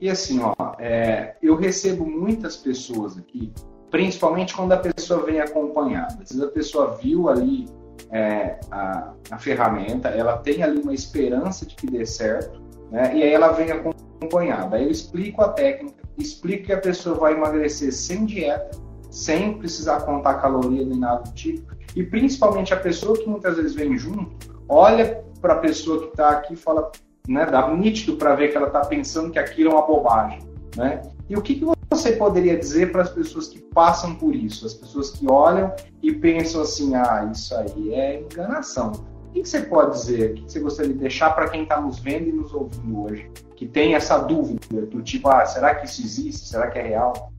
E 0.00 0.08
assim, 0.08 0.40
ó, 0.40 0.54
é, 0.78 1.36
eu 1.42 1.56
recebo 1.56 2.06
muitas 2.06 2.56
pessoas 2.56 3.18
aqui, 3.18 3.52
principalmente 3.90 4.54
quando 4.54 4.72
a 4.72 4.76
pessoa 4.76 5.24
vem 5.24 5.40
acompanhada. 5.40 6.14
Às 6.22 6.30
vezes 6.30 6.42
a 6.42 6.48
pessoa 6.48 6.96
viu 6.96 7.28
ali 7.28 7.66
é, 8.10 8.60
a, 8.70 9.12
a, 9.30 9.38
ferramenta, 9.38 10.08
ela 10.08 10.38
tem 10.38 10.62
ali 10.62 10.80
uma 10.80 10.94
esperança 10.94 11.66
de 11.66 11.74
que 11.74 11.86
dê 11.86 12.06
certo, 12.06 12.60
né? 12.90 13.16
E 13.16 13.22
aí 13.22 13.32
ela 13.32 13.52
vem 13.52 13.72
acompanhada. 13.72 14.76
Aí 14.76 14.84
eu 14.84 14.90
explico 14.90 15.42
a 15.42 15.48
técnica, 15.48 16.04
explico 16.16 16.66
que 16.66 16.72
a 16.72 16.80
pessoa 16.80 17.16
vai 17.16 17.34
emagrecer 17.34 17.92
sem 17.92 18.24
dieta, 18.24 18.70
sem 19.10 19.58
precisar 19.58 20.02
contar 20.02 20.34
caloria 20.34 20.84
nem 20.84 20.98
nada 20.98 21.22
do 21.22 21.32
tipo. 21.32 21.77
E 21.98 22.04
principalmente 22.04 22.72
a 22.72 22.76
pessoa 22.76 23.18
que 23.18 23.28
muitas 23.28 23.56
vezes 23.56 23.74
vem 23.74 23.98
junto, 23.98 24.30
olha 24.68 25.24
para 25.40 25.54
a 25.54 25.58
pessoa 25.58 25.98
que 25.98 26.06
está 26.06 26.30
aqui 26.30 26.54
e 26.54 26.56
fala, 26.56 26.92
né, 27.26 27.44
dá 27.44 27.74
nítido 27.74 28.16
para 28.16 28.36
ver 28.36 28.52
que 28.52 28.56
ela 28.56 28.68
está 28.68 28.82
pensando 28.82 29.32
que 29.32 29.38
aquilo 29.38 29.72
é 29.72 29.74
uma 29.74 29.84
bobagem, 29.84 30.38
né? 30.76 31.02
E 31.28 31.36
o 31.36 31.42
que, 31.42 31.56
que 31.56 31.64
você 31.90 32.12
poderia 32.12 32.56
dizer 32.56 32.92
para 32.92 33.02
as 33.02 33.10
pessoas 33.10 33.48
que 33.48 33.58
passam 33.58 34.14
por 34.14 34.32
isso, 34.32 34.64
as 34.64 34.74
pessoas 34.74 35.10
que 35.10 35.28
olham 35.28 35.74
e 36.00 36.12
pensam 36.12 36.60
assim, 36.60 36.94
ah, 36.94 37.28
isso 37.32 37.52
aí 37.56 37.92
é 37.92 38.20
enganação. 38.20 38.92
O 38.92 39.32
que, 39.32 39.42
que 39.42 39.48
você 39.48 39.62
pode 39.62 39.90
dizer? 39.98 40.30
O 40.30 40.34
que, 40.34 40.44
que 40.44 40.52
você 40.52 40.60
gostaria 40.60 40.92
de 40.92 41.00
deixar 41.00 41.30
para 41.30 41.48
quem 41.48 41.64
está 41.64 41.80
nos 41.80 41.98
vendo 41.98 42.28
e 42.28 42.32
nos 42.32 42.54
ouvindo 42.54 43.02
hoje, 43.02 43.28
que 43.56 43.66
tem 43.66 43.96
essa 43.96 44.18
dúvida 44.18 44.86
do 44.86 45.02
tipo, 45.02 45.28
ah, 45.28 45.44
será 45.44 45.74
que 45.74 45.86
isso 45.86 46.00
existe? 46.00 46.46
Será 46.46 46.70
que 46.70 46.78
é 46.78 46.82
real? 46.82 47.32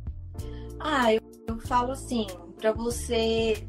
Ah, 0.82 1.14
eu, 1.14 1.22
eu 1.48 1.58
falo 1.60 1.94
assim, 1.94 2.28
para 2.58 2.74
você 2.74 3.66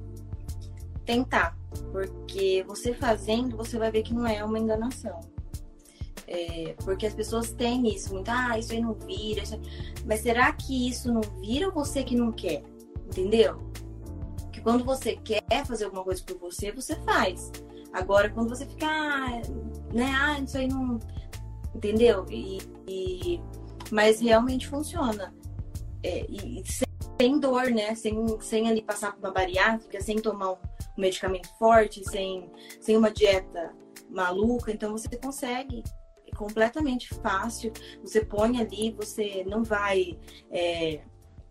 tentar, 1.10 1.58
porque 1.90 2.64
você 2.68 2.94
fazendo, 2.94 3.56
você 3.56 3.76
vai 3.76 3.90
ver 3.90 4.04
que 4.04 4.14
não 4.14 4.24
é 4.24 4.44
uma 4.44 4.58
enganação. 4.58 5.18
É, 6.28 6.76
porque 6.84 7.04
as 7.04 7.14
pessoas 7.14 7.50
têm 7.50 7.92
isso, 7.92 8.14
muito, 8.14 8.28
ah, 8.28 8.56
isso 8.56 8.72
aí 8.72 8.80
não 8.80 8.94
vira. 8.94 9.42
Aí... 9.42 9.60
Mas 10.06 10.20
será 10.20 10.52
que 10.52 10.88
isso 10.88 11.12
não 11.12 11.20
vira 11.40 11.68
você 11.70 12.04
que 12.04 12.14
não 12.14 12.30
quer? 12.30 12.62
Entendeu? 13.06 13.58
Que 14.52 14.60
quando 14.60 14.84
você 14.84 15.16
quer 15.16 15.42
fazer 15.66 15.86
alguma 15.86 16.04
coisa 16.04 16.22
por 16.22 16.38
você, 16.38 16.70
você 16.70 16.94
faz. 17.00 17.50
Agora, 17.92 18.30
quando 18.30 18.48
você 18.48 18.64
fica, 18.64 18.86
ah, 18.86 19.42
né, 19.92 20.12
ah, 20.14 20.38
isso 20.38 20.56
aí 20.56 20.68
não. 20.68 21.00
Entendeu? 21.74 22.24
E, 22.30 22.58
e... 22.86 23.40
Mas 23.90 24.20
realmente 24.20 24.68
funciona. 24.68 25.34
É, 26.04 26.24
e, 26.30 26.62
sem 27.20 27.40
dor, 27.40 27.70
né? 27.70 27.96
Sem, 27.96 28.14
sem 28.40 28.68
ali 28.68 28.80
passar 28.80 29.12
por 29.12 29.26
uma 29.26 29.32
bariátrica, 29.32 30.00
sem 30.00 30.16
tomar 30.16 30.52
um, 30.52 30.56
um 31.00 31.08
medicamento 31.08 31.48
forte, 31.58 32.04
sem, 32.04 32.50
sem 32.80 32.96
uma 32.96 33.10
dieta 33.10 33.74
maluca. 34.10 34.70
Então 34.70 34.92
você 34.92 35.08
consegue 35.16 35.82
completamente 36.36 37.08
fácil. 37.16 37.72
Você 38.02 38.24
põe 38.24 38.60
ali, 38.60 38.92
você 38.92 39.44
não 39.44 39.64
vai 39.64 40.18
é, 40.50 41.00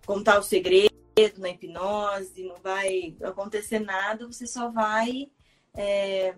contar 0.05 0.39
o 0.39 0.43
segredo 0.43 0.89
na 1.37 1.49
hipnose, 1.49 2.43
não 2.43 2.55
vai 2.63 3.15
acontecer 3.21 3.79
nada, 3.79 4.25
você 4.25 4.47
só 4.47 4.69
vai 4.69 5.29
é, 5.75 6.33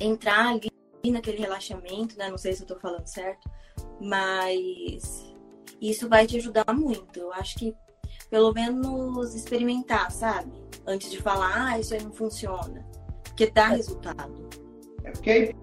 entrar 0.00 0.48
ali 0.48 0.70
naquele 1.10 1.38
relaxamento, 1.38 2.16
né? 2.16 2.30
Não 2.30 2.38
sei 2.38 2.54
se 2.54 2.62
eu 2.62 2.66
tô 2.66 2.78
falando 2.78 3.06
certo, 3.06 3.48
mas 4.00 5.34
isso 5.80 6.08
vai 6.08 6.26
te 6.26 6.38
ajudar 6.38 6.72
muito. 6.72 7.18
Eu 7.18 7.32
acho 7.32 7.56
que 7.56 7.74
pelo 8.30 8.52
menos 8.52 9.34
experimentar, 9.34 10.10
sabe? 10.10 10.52
Antes 10.86 11.10
de 11.10 11.20
falar, 11.20 11.52
ah, 11.54 11.78
isso 11.78 11.94
aí 11.94 12.02
não 12.02 12.12
funciona. 12.12 12.84
Porque 13.24 13.50
dá 13.50 13.68
resultado. 13.68 14.48
É 15.04 15.10
porque 15.10 15.54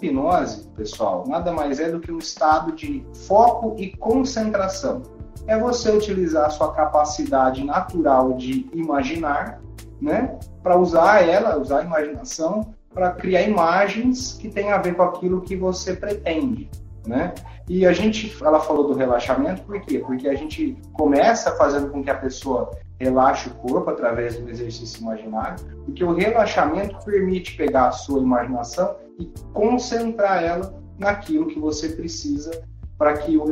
hipnose, 0.00 0.68
pessoal, 0.68 1.24
nada 1.26 1.52
mais 1.52 1.80
é 1.80 1.90
do 1.90 2.00
que 2.00 2.12
um 2.12 2.18
estado 2.18 2.72
de 2.72 3.04
foco 3.26 3.74
e 3.78 3.96
concentração. 3.96 5.02
É 5.46 5.58
você 5.58 5.90
utilizar 5.90 6.46
a 6.46 6.50
sua 6.50 6.72
capacidade 6.72 7.64
natural 7.64 8.32
de 8.34 8.68
imaginar, 8.72 9.60
né, 10.00 10.38
para 10.62 10.76
usar 10.76 11.26
ela, 11.26 11.58
usar 11.58 11.80
a 11.80 11.84
imaginação 11.84 12.74
para 12.92 13.12
criar 13.12 13.42
imagens 13.42 14.32
que 14.40 14.48
tenham 14.48 14.74
a 14.74 14.78
ver 14.78 14.94
com 14.94 15.02
aquilo 15.02 15.42
que 15.42 15.54
você 15.54 15.94
pretende, 15.94 16.70
né? 17.06 17.34
E 17.68 17.84
a 17.84 17.92
gente, 17.92 18.36
ela 18.44 18.60
falou 18.60 18.86
do 18.86 18.94
relaxamento, 18.94 19.62
por 19.62 19.80
quê? 19.80 19.98
Porque 19.98 20.28
a 20.28 20.34
gente 20.34 20.76
começa 20.92 21.56
fazendo 21.56 21.90
com 21.90 22.02
que 22.02 22.10
a 22.10 22.14
pessoa 22.14 22.70
relaxe 22.98 23.48
o 23.48 23.54
corpo 23.54 23.90
através 23.90 24.38
do 24.38 24.48
exercício 24.48 25.02
imaginário, 25.02 25.64
porque 25.84 26.04
o 26.04 26.14
relaxamento 26.14 26.96
permite 27.04 27.56
pegar 27.56 27.88
a 27.88 27.92
sua 27.92 28.20
imaginação 28.20 28.96
e 29.18 29.30
concentrar 29.52 30.42
ela 30.42 30.80
naquilo 30.98 31.46
que 31.46 31.58
você 31.58 31.90
precisa 31.90 32.62
para 32.96 33.14
que, 33.14 33.36
o 33.36 33.44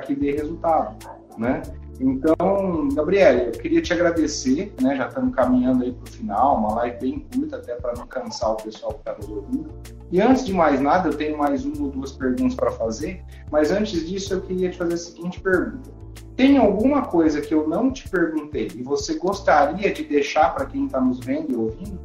que 0.00 0.14
dê 0.14 0.32
resultado, 0.32 0.96
né? 1.38 1.62
Então, 2.00 2.88
Gabriela, 2.92 3.42
eu 3.42 3.52
queria 3.52 3.80
te 3.80 3.92
agradecer, 3.92 4.74
né? 4.80 4.96
Já 4.96 5.08
estamos 5.08 5.34
caminhando 5.34 5.84
aí 5.84 5.92
para 5.92 6.04
o 6.04 6.10
final, 6.10 6.58
uma 6.58 6.74
live 6.76 6.98
bem 6.98 7.26
curta, 7.32 7.56
até 7.56 7.74
para 7.76 7.94
não 7.96 8.06
cansar 8.06 8.52
o 8.52 8.56
pessoal 8.56 8.94
que 8.94 8.98
está 8.98 9.14
nos 9.14 9.28
ouvindo. 9.28 9.70
E 10.12 10.20
antes 10.20 10.44
de 10.44 10.52
mais 10.52 10.78
nada, 10.78 11.08
eu 11.08 11.16
tenho 11.16 11.38
mais 11.38 11.64
uma 11.64 11.86
ou 11.86 11.90
duas 11.90 12.12
perguntas 12.12 12.54
para 12.54 12.70
fazer, 12.70 13.24
mas 13.50 13.70
antes 13.70 14.06
disso 14.06 14.34
eu 14.34 14.42
queria 14.42 14.70
te 14.70 14.76
fazer 14.76 14.94
a 14.94 14.98
seguinte 14.98 15.40
pergunta. 15.40 15.90
Tem 16.36 16.58
alguma 16.58 17.06
coisa 17.06 17.40
que 17.40 17.54
eu 17.54 17.66
não 17.66 17.90
te 17.90 18.08
perguntei 18.08 18.70
e 18.74 18.82
você 18.82 19.18
gostaria 19.18 19.92
de 19.92 20.04
deixar 20.04 20.54
para 20.54 20.66
quem 20.66 20.84
está 20.84 21.00
nos 21.00 21.18
vendo 21.18 21.52
e 21.52 21.56
ouvindo? 21.56 21.98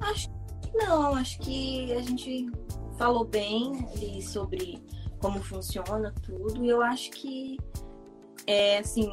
Acho 0.00 0.28
não, 0.74 1.14
acho 1.14 1.40
que 1.40 1.92
a 1.92 2.00
gente 2.02 2.46
falou 2.96 3.24
bem 3.24 3.72
ali 3.92 4.22
sobre 4.22 4.80
como 5.18 5.42
funciona 5.42 6.14
tudo. 6.22 6.64
E 6.64 6.68
eu 6.68 6.80
acho 6.80 7.10
que 7.10 7.58
é 8.46 8.78
assim, 8.78 9.12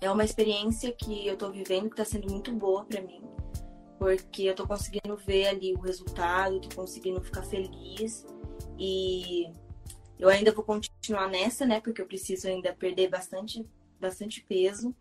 é 0.00 0.10
uma 0.10 0.24
experiência 0.24 0.92
que 0.92 1.26
eu 1.26 1.36
tô 1.36 1.50
vivendo 1.50 1.90
que 1.90 1.96
tá 1.96 2.04
sendo 2.04 2.28
muito 2.28 2.52
boa 2.52 2.84
para 2.84 3.00
mim. 3.00 3.22
Porque 3.98 4.42
eu 4.42 4.54
tô 4.54 4.66
conseguindo 4.66 5.16
ver 5.16 5.46
ali 5.46 5.74
o 5.74 5.80
resultado, 5.80 6.60
tô 6.60 6.74
conseguindo 6.76 7.20
ficar 7.20 7.42
feliz. 7.42 8.26
E 8.78 9.50
eu 10.18 10.28
ainda 10.28 10.52
vou 10.52 10.64
continuar 10.64 11.28
nessa, 11.28 11.64
né? 11.64 11.80
Porque 11.80 12.00
eu 12.00 12.06
preciso 12.06 12.48
ainda 12.48 12.74
perder 12.74 13.08
bastante, 13.08 13.66
bastante 14.00 14.42
peso. 14.42 14.94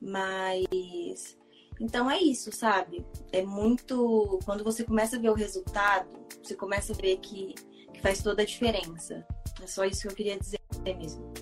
Mas 0.00 1.36
então 1.80 2.10
é 2.10 2.18
isso, 2.20 2.50
sabe? 2.52 3.04
É 3.32 3.42
muito. 3.42 4.38
Quando 4.44 4.64
você 4.64 4.84
começa 4.84 5.16
a 5.16 5.18
ver 5.18 5.30
o 5.30 5.34
resultado, 5.34 6.08
você 6.42 6.54
começa 6.54 6.92
a 6.92 6.96
ver 6.96 7.18
que, 7.18 7.54
que 7.92 8.00
faz 8.00 8.22
toda 8.22 8.42
a 8.42 8.46
diferença. 8.46 9.26
É 9.62 9.66
só 9.66 9.84
isso 9.84 10.02
que 10.02 10.08
eu 10.08 10.14
queria 10.14 10.38
dizer 10.38 10.60
mesmo. 10.84 11.32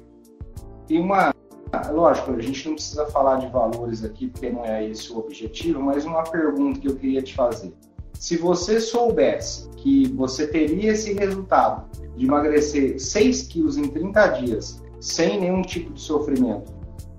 E 0.88 0.98
uma. 0.98 1.34
Lógico, 1.93 2.33
a 2.33 2.41
gente 2.41 2.69
não 2.69 2.75
precisa 2.75 3.07
falar 3.07 3.37
de 3.37 3.49
valores 3.49 4.05
aqui, 4.05 4.29
porque 4.29 4.51
não 4.51 4.65
é 4.65 4.89
esse 4.89 5.13
o 5.13 5.19
objetivo, 5.19 5.81
mas 5.81 6.05
uma 6.05 6.23
pergunta 6.23 6.81
que 6.81 6.89
eu 6.89 6.97
queria 6.97 7.23
te 7.23 7.35
fazer. 7.35 7.73
Se 8.19 8.37
você 8.37 8.81
soubesse 8.81 9.69
que 9.77 10.09
você 10.13 10.47
teria 10.47 10.93
esse 10.93 11.13
resultado 11.13 11.85
de 12.17 12.25
emagrecer 12.25 12.99
6 12.99 13.43
quilos 13.43 13.77
em 13.77 13.89
30 13.89 14.27
dias, 14.29 14.83
sem 15.01 15.41
nenhum 15.41 15.63
tipo 15.63 15.93
de 15.93 16.01
sofrimento, 16.01 16.73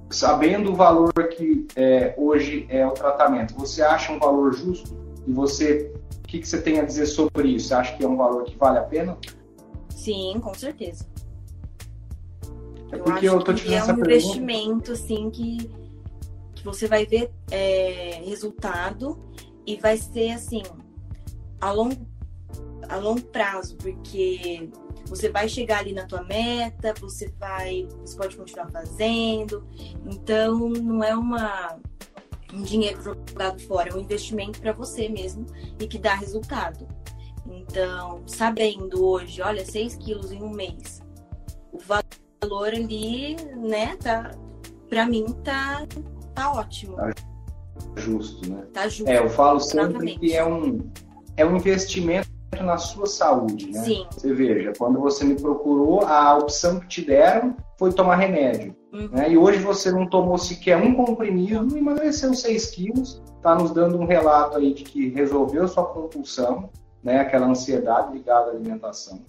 sabendo 0.10 0.72
o 0.72 0.76
valor 0.76 1.14
que 1.36 1.68
é, 1.76 2.16
hoje 2.18 2.66
é 2.70 2.86
o 2.86 2.92
tratamento, 2.92 3.54
você 3.56 3.82
acha 3.82 4.12
um 4.12 4.20
valor 4.20 4.54
justo? 4.54 4.96
E 5.28 5.32
você, 5.34 5.92
o 6.24 6.28
que, 6.28 6.40
que 6.40 6.48
você 6.48 6.62
tem 6.62 6.80
a 6.80 6.84
dizer 6.84 7.06
sobre 7.06 7.50
isso? 7.50 7.68
Você 7.68 7.74
acha 7.74 7.98
que 7.98 8.04
é 8.04 8.08
um 8.08 8.16
valor 8.16 8.44
que 8.44 8.58
vale 8.58 8.80
a 8.80 8.84
pena? 8.84 9.18
Sim, 9.90 10.40
com 10.42 10.54
certeza. 10.54 11.06
É 12.96 12.98
porque 12.98 13.28
eu, 13.28 13.34
eu 13.34 13.44
tô 13.44 13.54
te 13.54 13.64
fazendo 13.64 13.90
é 13.90 13.94
um 13.94 14.00
investimento, 14.00 14.92
assim, 14.94 15.30
que, 15.30 15.70
que 16.56 16.64
você 16.64 16.88
vai 16.88 17.06
ver 17.06 17.32
é, 17.52 18.22
resultado 18.26 19.20
e 19.66 19.76
vai 19.76 19.98
ser, 19.98 20.32
assim, 20.32 20.64
a 21.60 21.72
longo, 21.72 22.08
a 22.88 22.96
longo 22.98 23.22
prazo, 23.22 23.76
porque 23.78 24.70
você 25.08 25.30
vai 25.30 25.48
chegar 25.48 25.80
ali 25.80 25.94
na 25.94 26.06
tua 26.06 26.24
meta, 26.24 26.94
você 27.00 27.32
vai, 27.40 27.88
você 28.02 28.18
pode 28.18 28.38
continuar 28.38 28.70
fazendo. 28.72 29.68
Então, 30.06 30.70
não 30.70 31.04
é 31.04 31.16
uma 31.16 31.78
um 32.54 32.62
dinheiro 32.62 33.02
jogado 33.02 33.60
fora, 33.64 33.90
é 33.90 33.94
um 33.94 34.00
investimento 34.00 34.62
para 34.62 34.72
você 34.72 35.10
mesmo 35.10 35.46
e 35.80 35.88
que 35.88 35.98
dá 35.98 36.14
resultado. 36.14 36.88
Então, 37.46 38.24
sabendo 38.28 39.06
hoje, 39.06 39.42
olha, 39.42 39.66
6 39.66 39.98
quilos 39.98 40.32
em 40.32 40.42
um 40.42 40.50
mês, 40.50 41.02
o 41.72 41.80
valor 41.80 42.06
ali, 42.54 43.36
né, 43.56 43.96
tá, 43.98 44.32
para 44.90 45.06
mim 45.06 45.26
tá, 45.44 45.86
tá 46.34 46.52
ótimo. 46.52 46.98
justo, 47.96 48.50
né? 48.50 48.64
Tá 48.74 48.88
justo. 48.88 49.10
É, 49.10 49.20
eu 49.20 49.30
falo 49.30 49.60
sempre 49.60 49.86
Exatamente. 49.86 50.20
que 50.20 50.34
é 50.34 50.46
um, 50.46 50.90
é 51.38 51.46
um 51.46 51.56
investimento 51.56 52.30
na 52.62 52.78
sua 52.78 53.06
saúde, 53.06 53.72
né? 53.72 53.84
Sim. 53.84 54.06
Você 54.12 54.34
veja, 54.34 54.74
quando 54.78 55.00
você 55.00 55.26
me 55.26 55.36
procurou, 55.36 56.02
a 56.02 56.38
opção 56.38 56.80
que 56.80 56.88
te 56.88 57.02
deram 57.02 57.56
foi 57.78 57.92
tomar 57.92 58.16
remédio. 58.16 58.76
Uhum. 58.94 59.10
Né? 59.10 59.32
E 59.32 59.38
hoje 59.38 59.60
você 59.60 59.92
não 59.92 60.08
tomou 60.08 60.38
sequer 60.38 60.78
um 60.78 60.96
comprimido, 60.96 61.78
emagreceu 61.78 62.34
6 62.34 62.66
quilos, 62.72 63.22
está 63.36 63.56
nos 63.56 63.72
dando 63.72 64.00
um 64.00 64.06
relato 64.06 64.58
aí 64.58 64.74
de 64.74 64.84
que 64.84 65.10
resolveu 65.10 65.68
sua 65.68 65.86
compulsão, 65.86 66.70
né? 67.04 67.20
aquela 67.20 67.48
ansiedade 67.48 68.14
ligada 68.14 68.52
à 68.52 68.54
alimentação. 68.54 69.20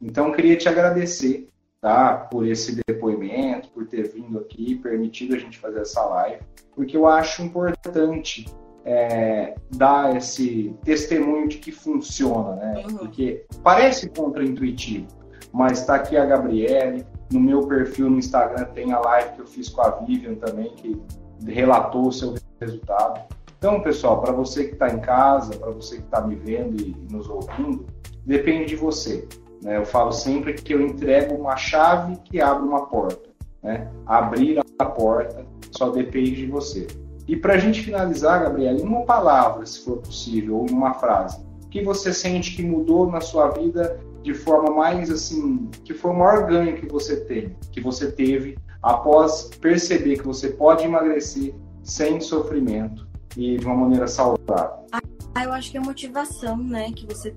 Então, 0.00 0.30
queria 0.30 0.56
te 0.56 0.68
agradecer 0.68 1.48
tá? 1.80 2.14
por 2.30 2.46
esse 2.46 2.80
depoimento, 2.86 3.68
por 3.70 3.86
ter 3.86 4.08
vindo 4.08 4.38
aqui, 4.38 4.76
permitido 4.76 5.34
a 5.34 5.38
gente 5.38 5.58
fazer 5.58 5.80
essa 5.80 6.02
live, 6.04 6.42
porque 6.74 6.96
eu 6.96 7.06
acho 7.06 7.42
importante 7.42 8.46
é, 8.84 9.56
dar 9.74 10.16
esse 10.16 10.74
testemunho 10.84 11.48
de 11.48 11.58
que 11.58 11.72
funciona, 11.72 12.54
né? 12.56 12.84
Uhum. 12.88 12.96
Porque 12.98 13.44
parece 13.62 14.08
contraintuitivo, 14.08 15.08
mas 15.52 15.80
está 15.80 15.96
aqui 15.96 16.16
a 16.16 16.24
Gabriele, 16.24 17.04
no 17.32 17.40
meu 17.40 17.66
perfil 17.66 18.08
no 18.08 18.18
Instagram 18.18 18.66
tem 18.66 18.92
a 18.92 19.00
live 19.00 19.32
que 19.32 19.40
eu 19.40 19.46
fiz 19.46 19.68
com 19.68 19.82
a 19.82 19.90
Vivian 19.90 20.36
também, 20.36 20.72
que 20.74 21.00
relatou 21.44 22.06
o 22.06 22.12
seu 22.12 22.34
resultado. 22.60 23.26
Então, 23.58 23.80
pessoal, 23.80 24.20
para 24.20 24.32
você 24.32 24.64
que 24.64 24.74
está 24.74 24.88
em 24.88 25.00
casa, 25.00 25.56
para 25.56 25.70
você 25.70 25.96
que 25.96 26.04
está 26.04 26.20
me 26.20 26.36
vendo 26.36 26.80
e 26.80 26.94
nos 27.10 27.28
ouvindo, 27.28 27.86
depende 28.24 28.66
de 28.66 28.76
você. 28.76 29.26
Né? 29.66 29.76
Eu 29.76 29.84
falo 29.84 30.12
sempre 30.12 30.54
que 30.54 30.72
eu 30.72 30.80
entrego 30.80 31.34
uma 31.34 31.56
chave 31.56 32.16
que 32.24 32.40
abre 32.40 32.64
uma 32.64 32.86
porta. 32.86 33.28
Né? 33.60 33.90
Abrir 34.06 34.60
a 34.78 34.84
porta 34.84 35.44
só 35.72 35.90
depende 35.90 36.36
de 36.36 36.46
você. 36.46 36.86
E 37.26 37.36
para 37.36 37.54
a 37.54 37.58
gente 37.58 37.82
finalizar, 37.82 38.44
Gabriela, 38.44 38.80
uma 38.80 39.04
palavra, 39.04 39.66
se 39.66 39.80
for 39.80 39.98
possível, 39.98 40.58
ou 40.58 40.70
uma 40.70 40.94
frase, 40.94 41.44
o 41.64 41.68
que 41.68 41.82
você 41.82 42.14
sente 42.14 42.54
que 42.54 42.62
mudou 42.62 43.10
na 43.10 43.20
sua 43.20 43.48
vida 43.48 43.98
de 44.22 44.32
forma 44.32 44.72
mais 44.72 45.10
assim, 45.10 45.68
que 45.84 45.92
foi 45.92 46.12
o 46.12 46.14
maior 46.14 46.46
ganho 46.46 46.76
que 46.76 46.86
você 46.86 47.16
tem, 47.16 47.56
que 47.72 47.80
você 47.80 48.12
teve 48.12 48.56
após 48.80 49.50
perceber 49.60 50.18
que 50.18 50.24
você 50.24 50.50
pode 50.50 50.84
emagrecer 50.84 51.52
sem 51.82 52.20
sofrimento 52.20 53.06
e 53.36 53.56
de 53.56 53.66
uma 53.66 53.74
maneira 53.74 54.06
saudável? 54.06 54.86
Ah, 54.92 55.44
eu 55.44 55.52
acho 55.52 55.72
que 55.72 55.76
é 55.76 55.80
motivação, 55.80 56.56
né, 56.56 56.92
que 56.94 57.04
você 57.06 57.34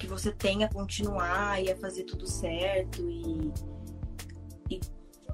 que 0.00 0.06
você 0.06 0.32
tem 0.32 0.64
a 0.64 0.68
continuar 0.68 1.62
e 1.62 1.70
a 1.70 1.76
fazer 1.76 2.04
tudo 2.04 2.26
certo 2.26 3.06
e, 3.08 3.52
e 4.70 4.80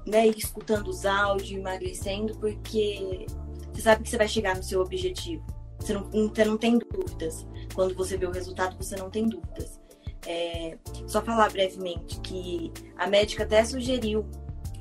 né, 0.05 0.27
ir 0.27 0.37
escutando 0.37 0.89
os 0.89 1.05
áudios, 1.05 1.57
emagrecendo, 1.57 2.37
porque 2.37 3.25
você 3.71 3.81
sabe 3.81 4.03
que 4.03 4.09
você 4.09 4.17
vai 4.17 4.27
chegar 4.27 4.55
no 4.55 4.63
seu 4.63 4.81
objetivo. 4.81 5.43
Você 5.79 5.93
não, 5.93 6.09
você 6.09 6.45
não 6.45 6.57
tem 6.57 6.77
dúvidas. 6.77 7.47
Quando 7.73 7.95
você 7.95 8.17
vê 8.17 8.25
o 8.25 8.31
resultado, 8.31 8.75
você 8.77 8.95
não 8.97 9.09
tem 9.09 9.27
dúvidas. 9.27 9.79
É, 10.25 10.77
só 11.07 11.21
falar 11.21 11.49
brevemente 11.49 12.19
que 12.19 12.71
a 12.97 13.07
médica 13.07 13.43
até 13.43 13.63
sugeriu 13.63 14.27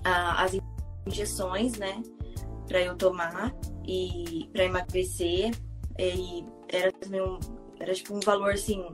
a, 0.03 0.43
as 0.43 0.53
injeções, 1.07 1.79
né, 1.79 2.03
para 2.67 2.81
eu 2.83 2.97
tomar 2.97 3.55
e 3.87 4.49
para 4.53 4.65
emagrecer. 4.65 5.53
E 5.97 6.45
era, 6.69 6.93
era 7.79 7.95
tipo 7.95 8.17
um 8.17 8.21
valor 8.21 8.53
assim 8.53 8.85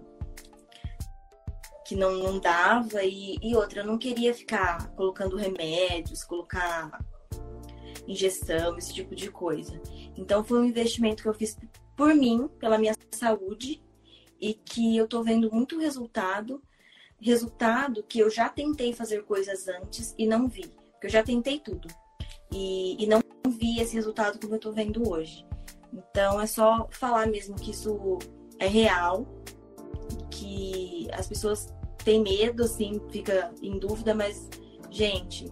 que 1.93 1.97
não, 1.97 2.15
não 2.15 2.39
dava 2.39 3.05
e, 3.05 3.37
e 3.43 3.55
outra, 3.55 3.81
eu 3.81 3.87
não 3.87 3.99
queria 3.99 4.33
ficar 4.33 4.89
colocando 4.95 5.37
remédios, 5.37 6.25
colocar 6.25 6.99
injeção, 8.09 8.79
esse 8.79 8.95
tipo 8.95 9.15
de 9.15 9.31
coisa. 9.31 9.79
Então 10.17 10.43
foi 10.43 10.61
um 10.61 10.65
investimento 10.65 11.23
que 11.23 11.29
eu 11.29 11.35
fiz 11.35 11.55
por 11.95 12.15
mim, 12.15 12.49
pela 12.59 12.79
minha 12.79 12.95
saúde 13.11 13.83
e 14.41 14.55
que 14.55 14.97
eu 14.97 15.07
tô 15.07 15.23
vendo 15.23 15.53
muito 15.53 15.79
resultado, 15.79 16.63
resultado 17.21 18.03
que 18.03 18.21
eu 18.21 18.31
já 18.31 18.49
tentei 18.49 18.95
fazer 18.95 19.25
coisas 19.25 19.69
antes 19.69 20.15
e 20.17 20.27
não 20.27 20.49
vi, 20.49 20.67
porque 20.93 21.09
eu 21.09 21.11
já 21.11 21.23
tentei 21.23 21.61
tudo 21.61 21.89
e, 22.51 23.05
e 23.05 23.07
não 23.07 23.21
vi 23.51 23.81
esse 23.81 23.95
resultado 23.95 24.41
como 24.41 24.55
eu 24.55 24.59
tô 24.59 24.73
vendo 24.73 25.07
hoje. 25.07 25.47
Então 25.93 26.41
é 26.41 26.47
só 26.47 26.89
falar 26.91 27.27
mesmo 27.27 27.55
que 27.55 27.71
isso 27.71 28.19
é 28.59 28.67
real, 28.67 29.27
que 30.31 31.07
as 31.13 31.27
pessoas 31.27 31.69
têm 32.05 32.23
medo, 32.23 32.65
assim, 32.65 33.01
fica 33.11 33.53
em 33.63 33.79
dúvida, 33.79 34.15
mas 34.15 34.49
gente, 34.91 35.47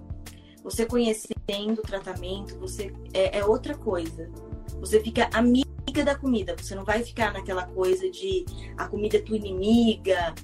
você 0.63 0.85
conhecendo 0.85 1.79
o 1.79 1.83
tratamento, 1.83 2.59
você 2.59 2.93
é, 3.13 3.39
é, 3.39 3.45
outra 3.45 3.77
coisa. 3.77 4.31
Você 4.79 5.01
fica 5.01 5.29
amiga 5.33 6.05
da 6.05 6.15
comida. 6.15 6.55
Você 6.57 6.75
não 6.75 6.85
vai 6.85 7.03
ficar 7.03 7.33
naquela 7.33 7.67
coisa 7.67 8.09
de 8.11 8.45
a 8.77 8.87
comida 8.87 9.17
é 9.17 9.21
tua 9.21 9.37
inimiga. 9.37 10.35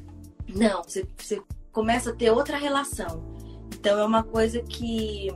Não, 0.55 0.83
você, 0.83 1.07
você 1.17 1.41
começa 1.71 2.11
a 2.11 2.15
ter 2.15 2.31
outra 2.31 2.57
relação. 2.57 3.23
Então 3.79 3.99
é 3.99 4.05
uma 4.05 4.23
coisa 4.23 4.63
que, 4.63 5.29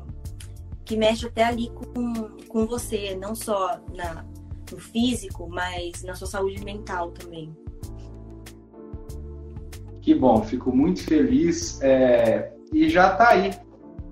que 0.84 0.96
mexe 0.96 1.26
até 1.26 1.44
ali 1.44 1.70
com, 1.70 2.38
com 2.48 2.66
você, 2.66 3.14
não 3.14 3.34
só 3.34 3.80
na, 3.94 4.24
no 4.72 4.78
físico, 4.78 5.48
mas 5.48 6.02
na 6.02 6.14
sua 6.14 6.26
saúde 6.26 6.64
mental 6.64 7.10
também. 7.12 7.54
Que 10.00 10.14
bom, 10.14 10.42
fico 10.42 10.74
muito 10.74 11.04
feliz. 11.04 11.80
É, 11.82 12.52
e 12.72 12.88
já 12.88 13.12
está 13.12 13.30
aí 13.30 13.50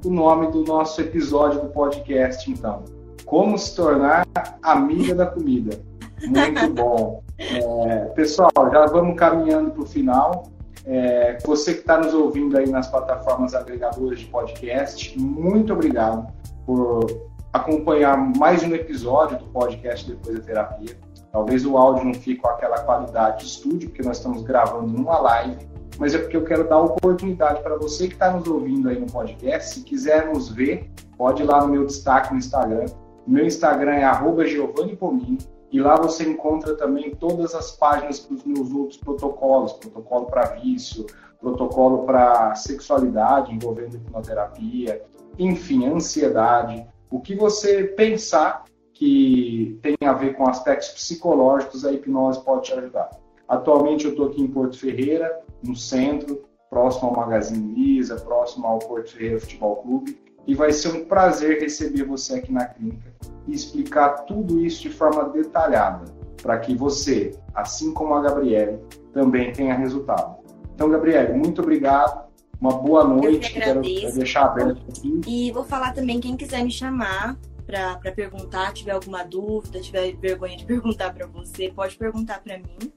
o 0.04 0.10
nome 0.10 0.50
do 0.50 0.64
nosso 0.64 1.00
episódio 1.00 1.60
do 1.60 1.68
podcast, 1.68 2.50
então. 2.50 2.84
Como 3.24 3.58
se 3.58 3.74
tornar 3.74 4.26
amiga 4.62 5.14
da 5.14 5.26
comida. 5.26 5.80
Muito 6.22 6.68
bom. 6.74 7.22
É, 7.38 8.04
pessoal, 8.14 8.50
já 8.72 8.86
vamos 8.86 9.16
caminhando 9.16 9.70
para 9.70 9.82
o 9.82 9.86
final. 9.86 10.44
É, 10.84 11.36
você 11.44 11.74
que 11.74 11.80
está 11.80 11.98
nos 11.98 12.14
ouvindo 12.14 12.56
aí 12.56 12.68
nas 12.68 12.88
plataformas 12.90 13.54
agregadoras 13.54 14.20
de 14.20 14.26
podcast, 14.26 15.18
muito 15.18 15.72
obrigado 15.72 16.26
por 16.64 17.06
acompanhar 17.52 18.16
mais 18.16 18.62
um 18.62 18.74
episódio 18.74 19.38
do 19.38 19.44
podcast 19.46 20.10
Depois 20.10 20.38
da 20.38 20.44
Terapia. 20.44 20.96
Talvez 21.30 21.66
o 21.66 21.76
áudio 21.76 22.04
não 22.04 22.14
fique 22.14 22.36
com 22.36 22.48
aquela 22.48 22.78
qualidade 22.80 23.40
de 23.40 23.44
estúdio, 23.46 23.90
porque 23.90 24.02
nós 24.02 24.16
estamos 24.16 24.42
gravando 24.42 24.86
numa 24.86 25.18
live, 25.18 25.68
mas 25.98 26.14
é 26.14 26.18
porque 26.18 26.36
eu 26.36 26.44
quero 26.44 26.68
dar 26.68 26.78
oportunidade 26.80 27.62
para 27.62 27.76
você 27.76 28.06
que 28.06 28.14
está 28.14 28.30
nos 28.30 28.46
ouvindo 28.46 28.88
aí 28.88 28.98
no 28.98 29.06
podcast. 29.06 29.74
Se 29.74 29.82
quiser 29.82 30.32
nos 30.32 30.48
ver, 30.48 30.88
pode 31.16 31.42
ir 31.42 31.46
lá 31.46 31.60
no 31.60 31.72
meu 31.72 31.84
destaque 31.84 32.32
no 32.32 32.38
Instagram. 32.38 32.86
Meu 33.26 33.44
Instagram 33.44 33.96
é 33.96 34.46
Giovanni 34.46 34.96
Pomini 34.96 35.38
e 35.70 35.80
lá 35.80 35.96
você 35.96 36.26
encontra 36.26 36.74
também 36.76 37.14
todas 37.14 37.54
as 37.54 37.72
páginas 37.72 38.20
dos 38.20 38.44
meus 38.44 38.72
outros 38.72 38.98
protocolos, 38.98 39.72
protocolo 39.74 40.26
para 40.26 40.54
vício, 40.54 41.04
protocolo 41.40 42.04
para 42.04 42.54
sexualidade 42.54 43.52
envolvendo 43.52 43.96
hipnoterapia, 43.96 45.02
enfim, 45.38 45.86
ansiedade, 45.86 46.86
o 47.10 47.20
que 47.20 47.34
você 47.34 47.84
pensar 47.84 48.64
que 48.94 49.78
tem 49.82 49.96
a 50.04 50.12
ver 50.12 50.34
com 50.36 50.48
aspectos 50.48 50.88
psicológicos, 50.90 51.84
a 51.84 51.92
hipnose 51.92 52.42
pode 52.44 52.62
te 52.62 52.72
ajudar. 52.72 53.10
Atualmente 53.46 54.04
eu 54.04 54.10
estou 54.10 54.26
aqui 54.26 54.42
em 54.42 54.48
Porto 54.48 54.78
Ferreira, 54.78 55.40
no 55.62 55.74
centro, 55.74 56.44
próximo 56.70 57.08
ao 57.08 57.16
Magazine 57.16 57.74
Luiza, 57.74 58.16
próximo 58.16 58.66
ao 58.66 58.78
Porto 58.78 59.12
Ferreira 59.12 59.40
Futebol 59.40 59.76
Clube, 59.76 60.18
e 60.46 60.54
vai 60.54 60.72
ser 60.72 60.88
um 60.88 61.04
prazer 61.04 61.60
receber 61.60 62.04
você 62.04 62.34
aqui 62.34 62.52
na 62.52 62.66
clínica 62.66 63.12
e 63.46 63.54
explicar 63.54 64.24
tudo 64.24 64.60
isso 64.60 64.82
de 64.82 64.90
forma 64.90 65.28
detalhada, 65.28 66.04
para 66.42 66.58
que 66.58 66.74
você, 66.74 67.38
assim 67.54 67.92
como 67.92 68.14
a 68.14 68.22
Gabriele, 68.22 68.78
também 69.12 69.52
tenha 69.52 69.74
resultado. 69.74 70.38
Então, 70.74 70.88
Gabriele, 70.88 71.32
muito 71.32 71.60
obrigado. 71.60 72.28
Uma 72.60 72.72
boa 72.72 73.04
noite. 73.04 73.54
Eu 73.56 73.62
quero 73.62 73.80
deixar 73.80 74.46
aberto 74.46 74.82
aqui. 74.88 75.20
E 75.26 75.52
vou 75.52 75.64
falar 75.64 75.92
também, 75.92 76.20
quem 76.20 76.36
quiser 76.36 76.64
me 76.64 76.70
chamar 76.70 77.38
para 77.66 78.12
perguntar, 78.12 78.72
tiver 78.72 78.92
alguma 78.92 79.22
dúvida, 79.22 79.80
tiver 79.80 80.16
vergonha 80.16 80.56
de 80.56 80.64
perguntar 80.66 81.12
para 81.12 81.26
você, 81.26 81.70
pode 81.70 81.96
perguntar 81.96 82.42
para 82.42 82.58
mim. 82.58 82.92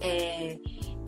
É, 0.00 0.58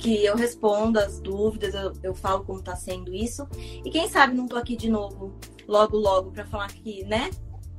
que 0.03 0.25
eu 0.25 0.37
respondo 0.37 0.99
as 0.99 1.21
dúvidas, 1.21 1.73
eu, 1.75 1.93
eu 2.03 2.15
falo 2.15 2.45
como 2.45 2.59
está 2.59 2.75
sendo 2.75 3.15
isso. 3.15 3.47
E 3.85 3.91
quem 3.91 4.09
sabe 4.09 4.35
não 4.35 4.49
tô 4.49 4.57
aqui 4.57 4.77
de 4.77 4.91
novo, 4.91 5.33
logo, 5.69 5.97
logo, 5.97 6.33
para 6.33 6.45
falar 6.45 6.69
que, 6.69 7.05
né? 7.05 7.31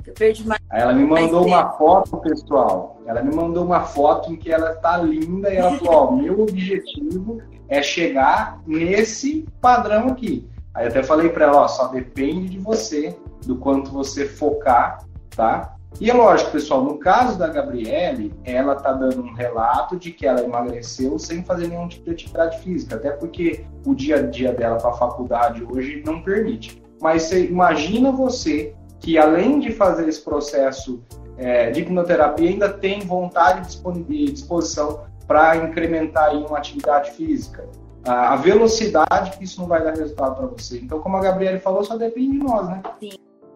Eu 0.05 0.13
perdi 0.13 0.47
mais. 0.47 0.61
Ela 0.71 0.93
me 0.93 1.05
mandou 1.05 1.45
uma 1.45 1.71
foto, 1.71 2.17
pessoal. 2.17 3.01
Ela 3.05 3.21
me 3.21 3.35
mandou 3.35 3.65
uma 3.65 3.81
foto 3.81 4.31
em 4.31 4.35
que 4.37 4.51
ela 4.51 4.71
está 4.71 4.97
linda 4.97 5.53
e 5.53 5.57
ela 5.57 5.77
falou: 5.77 5.93
Ó, 5.93 6.11
meu 6.11 6.41
objetivo 6.41 7.41
é 7.69 7.81
chegar 7.81 8.61
nesse 8.65 9.45
padrão 9.61 10.07
aqui. 10.07 10.49
Aí 10.73 10.85
eu 10.85 10.89
até 10.89 11.03
falei 11.03 11.29
para 11.29 11.45
ela: 11.45 11.63
Ó, 11.63 11.67
só 11.67 11.87
depende 11.87 12.49
de 12.49 12.59
você, 12.59 13.17
do 13.45 13.57
quanto 13.57 13.91
você 13.91 14.25
focar, 14.25 15.05
tá? 15.35 15.72
E 16.01 16.09
é 16.09 16.13
lógico, 16.13 16.51
pessoal, 16.51 16.83
no 16.83 16.97
caso 16.97 17.37
da 17.37 17.47
Gabriele, 17.47 18.33
ela 18.43 18.75
tá 18.75 18.91
dando 18.93 19.21
um 19.21 19.33
relato 19.33 19.95
de 19.95 20.11
que 20.11 20.25
ela 20.25 20.41
emagreceu 20.41 21.19
sem 21.19 21.43
fazer 21.43 21.67
nenhum 21.67 21.87
tipo 21.87 22.05
de 22.05 22.11
atividade 22.11 22.59
física, 22.59 22.95
até 22.95 23.11
porque 23.11 23.65
o 23.85 23.93
dia 23.93 24.17
a 24.17 24.21
dia 24.23 24.51
dela 24.51 24.77
para 24.77 24.89
a 24.89 24.93
faculdade 24.93 25.63
hoje 25.63 26.01
não 26.05 26.21
permite. 26.21 26.81
Mas 26.99 27.23
você, 27.23 27.45
imagina 27.45 28.11
você 28.11 28.75
que 28.99 29.17
além 29.17 29.59
de 29.59 29.71
fazer 29.71 30.07
esse 30.07 30.21
processo 30.21 31.03
é, 31.37 31.71
de 31.71 31.81
hipnoterapia 31.81 32.49
ainda 32.49 32.69
tem 32.69 33.01
vontade 33.01 33.77
e 34.09 34.31
disposição 34.31 35.05
para 35.27 35.57
incrementar 35.57 36.29
aí 36.29 36.37
uma 36.37 36.57
atividade 36.57 37.11
física. 37.11 37.67
A 38.05 38.35
velocidade 38.35 39.37
que 39.37 39.45
isso 39.45 39.61
não 39.61 39.67
vai 39.67 39.81
dar 39.81 39.91
resultado 39.91 40.35
para 40.35 40.47
você. 40.47 40.79
Então, 40.79 40.99
como 40.99 41.15
a 41.15 41.21
Gabriela 41.21 41.57
falou, 41.59 41.83
só 41.83 41.95
depende 41.95 42.37
de 42.37 42.43
nós, 42.43 42.67
né? 42.67 42.83
Sim, 42.99 43.11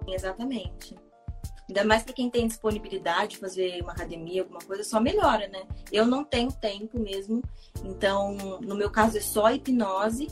exatamente. 0.07 0.95
Ainda 1.67 1.83
mais 1.83 2.03
para 2.03 2.13
quem 2.13 2.29
tem 2.29 2.47
disponibilidade 2.47 3.31
de 3.31 3.37
fazer 3.37 3.81
uma 3.81 3.91
academia, 3.91 4.41
alguma 4.41 4.61
coisa, 4.61 4.83
só 4.83 5.01
melhora, 5.01 5.47
né? 5.49 5.67
Eu 5.91 6.05
não 6.05 6.23
tenho 6.23 6.51
tempo 6.51 6.97
mesmo, 6.97 7.43
então 7.83 8.35
no 8.61 8.75
meu 8.75 8.89
caso 8.89 9.17
é 9.17 9.21
só 9.21 9.51
hipnose. 9.51 10.27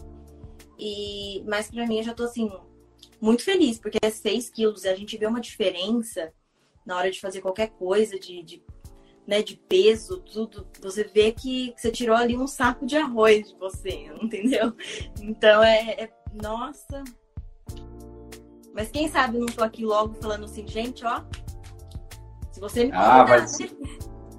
E 0.78 1.44
mas 1.46 1.70
para 1.70 1.86
mim 1.88 1.98
eu 1.98 2.04
já 2.04 2.14
tô 2.14 2.24
assim 2.24 2.52
muito 3.20 3.44
feliz 3.44 3.80
porque 3.80 3.98
é 4.02 4.10
6 4.10 4.50
quilos, 4.50 4.86
a 4.86 4.96
gente 4.96 5.18
vê 5.18 5.26
uma 5.26 5.40
diferença 5.42 6.34
na 6.86 6.98
hora 6.98 7.10
de 7.10 7.20
fazer 7.20 7.42
qualquer 7.42 7.72
coisa, 7.72 8.20
de, 8.20 8.44
de, 8.44 8.64
né, 9.26 9.42
de 9.42 9.58
peso, 9.58 10.22
tudo. 10.22 10.68
Você 10.82 11.04
vê 11.04 11.32
que 11.32 11.74
você 11.76 11.92
tirou 11.92 12.16
ali 12.16 12.38
um 12.38 12.48
saco 12.48 12.86
de 12.86 12.96
arroz 12.96 13.50
de 13.50 13.58
você, 13.58 14.06
entendeu? 14.22 14.74
Então 15.20 15.64
é, 15.64 16.04
é 16.04 16.14
nossa, 16.42 17.04
mas 18.76 18.92
quem 18.92 19.08
sabe 19.08 19.38
eu 19.38 19.40
não 19.40 19.48
tô 19.48 19.64
aqui 19.64 19.86
logo 19.86 20.14
falando 20.16 20.44
assim, 20.44 20.68
gente, 20.68 21.06
ó. 21.06 21.22
Se 22.52 22.60
você 22.60 22.86
me 22.86 22.92
Ah, 22.94 23.24
vai 23.24 23.48
ser, 23.48 23.72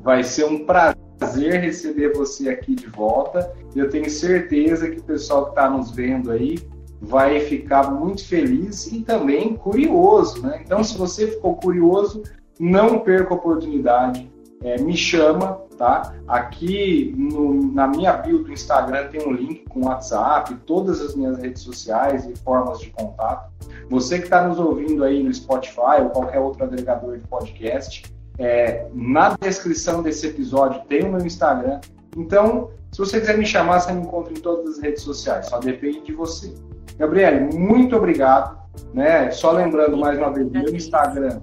vai 0.02 0.22
ser 0.22 0.44
um 0.44 0.66
prazer 0.66 1.60
receber 1.60 2.12
você 2.12 2.50
aqui 2.50 2.74
de 2.74 2.86
volta. 2.86 3.50
Eu 3.74 3.88
tenho 3.88 4.10
certeza 4.10 4.90
que 4.90 5.00
o 5.00 5.02
pessoal 5.02 5.44
que 5.44 5.50
está 5.50 5.70
nos 5.70 5.90
vendo 5.90 6.30
aí 6.30 6.58
vai 7.00 7.40
ficar 7.40 7.90
muito 7.90 8.26
feliz 8.26 8.86
e 8.86 9.02
também 9.02 9.56
curioso, 9.56 10.42
né? 10.42 10.60
Então, 10.64 10.84
se 10.84 10.96
você 10.96 11.28
ficou 11.28 11.56
curioso, 11.56 12.22
não 12.60 12.98
perca 12.98 13.32
a 13.32 13.36
oportunidade. 13.36 14.30
É, 14.62 14.80
me 14.80 14.96
chama, 14.96 15.60
tá? 15.76 16.14
Aqui 16.26 17.14
no, 17.16 17.72
na 17.72 17.86
minha 17.86 18.12
bio 18.14 18.42
do 18.42 18.52
Instagram 18.52 19.08
tem 19.08 19.26
um 19.26 19.32
link 19.32 19.64
com 19.68 19.86
WhatsApp, 19.86 20.54
todas 20.66 21.00
as 21.00 21.14
minhas 21.14 21.38
redes 21.38 21.62
sociais 21.62 22.26
e 22.26 22.36
formas 22.38 22.80
de 22.80 22.90
contato. 22.90 23.50
Você 23.88 24.18
que 24.18 24.24
está 24.24 24.46
nos 24.46 24.58
ouvindo 24.58 25.04
aí 25.04 25.22
no 25.22 25.32
Spotify 25.32 26.00
ou 26.02 26.10
qualquer 26.10 26.40
outro 26.40 26.64
agregador 26.64 27.18
de 27.18 27.26
podcast, 27.28 28.04
é, 28.38 28.86
na 28.92 29.36
descrição 29.40 30.02
desse 30.02 30.26
episódio 30.26 30.82
tem 30.88 31.02
o 31.04 31.12
meu 31.12 31.24
Instagram. 31.24 31.80
Então, 32.16 32.70
se 32.92 32.98
você 32.98 33.20
quiser 33.20 33.38
me 33.38 33.46
chamar, 33.46 33.80
você 33.80 33.92
me 33.92 34.02
encontra 34.02 34.32
em 34.32 34.40
todas 34.40 34.76
as 34.76 34.82
redes 34.82 35.02
sociais. 35.02 35.46
Só 35.46 35.58
depende 35.58 36.00
de 36.00 36.12
você. 36.12 36.54
Gabriele, 36.98 37.56
muito 37.56 37.96
obrigado. 37.96 38.56
Né? 38.92 39.30
Só 39.30 39.52
lembrando 39.52 39.96
mais 39.96 40.18
uma 40.18 40.32
vez, 40.32 40.50
meu 40.50 40.74
Instagram, 40.74 41.40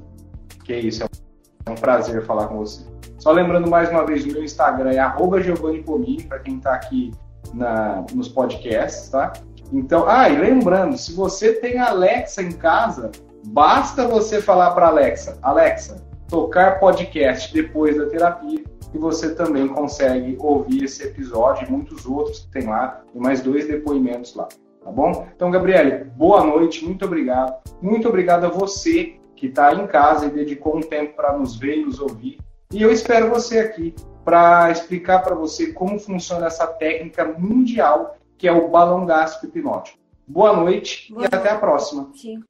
que 0.64 0.74
é 0.74 0.80
isso, 0.80 1.04
é 1.04 1.70
um 1.70 1.76
prazer 1.76 2.24
falar 2.26 2.48
com 2.48 2.58
você. 2.58 2.93
Só 3.24 3.32
lembrando 3.32 3.70
mais 3.70 3.90
uma 3.90 4.06
vez, 4.06 4.26
meu 4.26 4.44
Instagram 4.44 4.92
é 4.92 5.00
arroba 5.00 5.42
Giovanni 5.42 5.82
Pomini, 5.82 6.24
para 6.24 6.40
quem 6.40 6.58
está 6.58 6.74
aqui 6.74 7.10
na, 7.54 8.04
nos 8.14 8.28
podcasts, 8.28 9.08
tá? 9.08 9.32
Então, 9.72 10.04
ah, 10.10 10.30
e 10.30 10.38
lembrando, 10.38 10.98
se 10.98 11.14
você 11.14 11.54
tem 11.54 11.80
Alexa 11.80 12.42
em 12.42 12.52
casa, 12.52 13.12
basta 13.46 14.06
você 14.06 14.42
falar 14.42 14.72
para 14.72 14.88
Alexa, 14.88 15.38
Alexa, 15.42 16.06
tocar 16.28 16.82
podcast 16.82 17.54
depois 17.54 17.96
da 17.96 18.08
terapia 18.08 18.62
e 18.94 18.98
você 18.98 19.34
também 19.34 19.70
consegue 19.70 20.36
ouvir 20.42 20.84
esse 20.84 21.04
episódio 21.04 21.66
e 21.66 21.72
muitos 21.72 22.06
outros 22.06 22.40
que 22.40 22.52
tem 22.52 22.68
lá, 22.68 23.04
e 23.16 23.20
mais 23.20 23.42
dois 23.42 23.66
depoimentos 23.66 24.36
lá, 24.36 24.50
tá 24.84 24.92
bom? 24.92 25.26
Então, 25.34 25.50
Gabriele, 25.50 26.04
boa 26.18 26.44
noite, 26.44 26.84
muito 26.84 27.06
obrigado. 27.06 27.56
Muito 27.82 28.06
obrigado 28.10 28.44
a 28.44 28.50
você 28.50 29.16
que 29.34 29.48
está 29.48 29.74
em 29.74 29.88
casa 29.88 30.26
e 30.26 30.30
dedicou 30.30 30.76
um 30.76 30.82
tempo 30.82 31.16
para 31.16 31.38
nos 31.38 31.56
ver 31.56 31.78
e 31.78 31.86
nos 31.86 32.02
ouvir. 32.02 32.38
E 32.74 32.82
eu 32.82 32.92
espero 32.92 33.30
você 33.30 33.60
aqui 33.60 33.94
para 34.26 34.72
explicar 34.72 35.20
para 35.20 35.36
você 35.36 35.72
como 35.74 36.00
funciona 36.00 36.48
essa 36.48 36.66
técnica 36.66 37.24
mundial 37.38 38.18
que 38.36 38.48
é 38.48 38.52
o 38.52 38.68
balão 38.68 39.06
gástrico 39.06 39.46
hipnótico. 39.46 40.00
Boa 40.28 40.56
noite 40.56 41.08
Boa 41.14 41.20
e 41.20 41.30
noite. 41.30 41.36
até 41.36 41.52
a 41.52 41.60
próxima. 41.60 42.10
Sim. 42.16 42.42